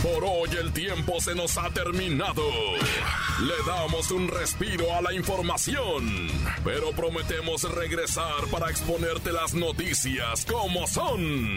Por 0.00 0.22
hoy 0.22 0.50
el 0.60 0.72
tiempo 0.72 1.20
se 1.20 1.34
nos 1.34 1.58
ha 1.58 1.68
terminado. 1.70 2.44
Le 3.42 3.66
damos 3.66 4.12
un 4.12 4.28
respiro 4.28 4.94
a 4.94 5.02
la 5.02 5.12
información, 5.12 6.28
pero 6.62 6.92
prometemos 6.92 7.64
regresar 7.64 8.46
para 8.52 8.70
exponerte 8.70 9.32
las 9.32 9.54
noticias 9.54 10.46
como 10.46 10.86
son. 10.86 11.56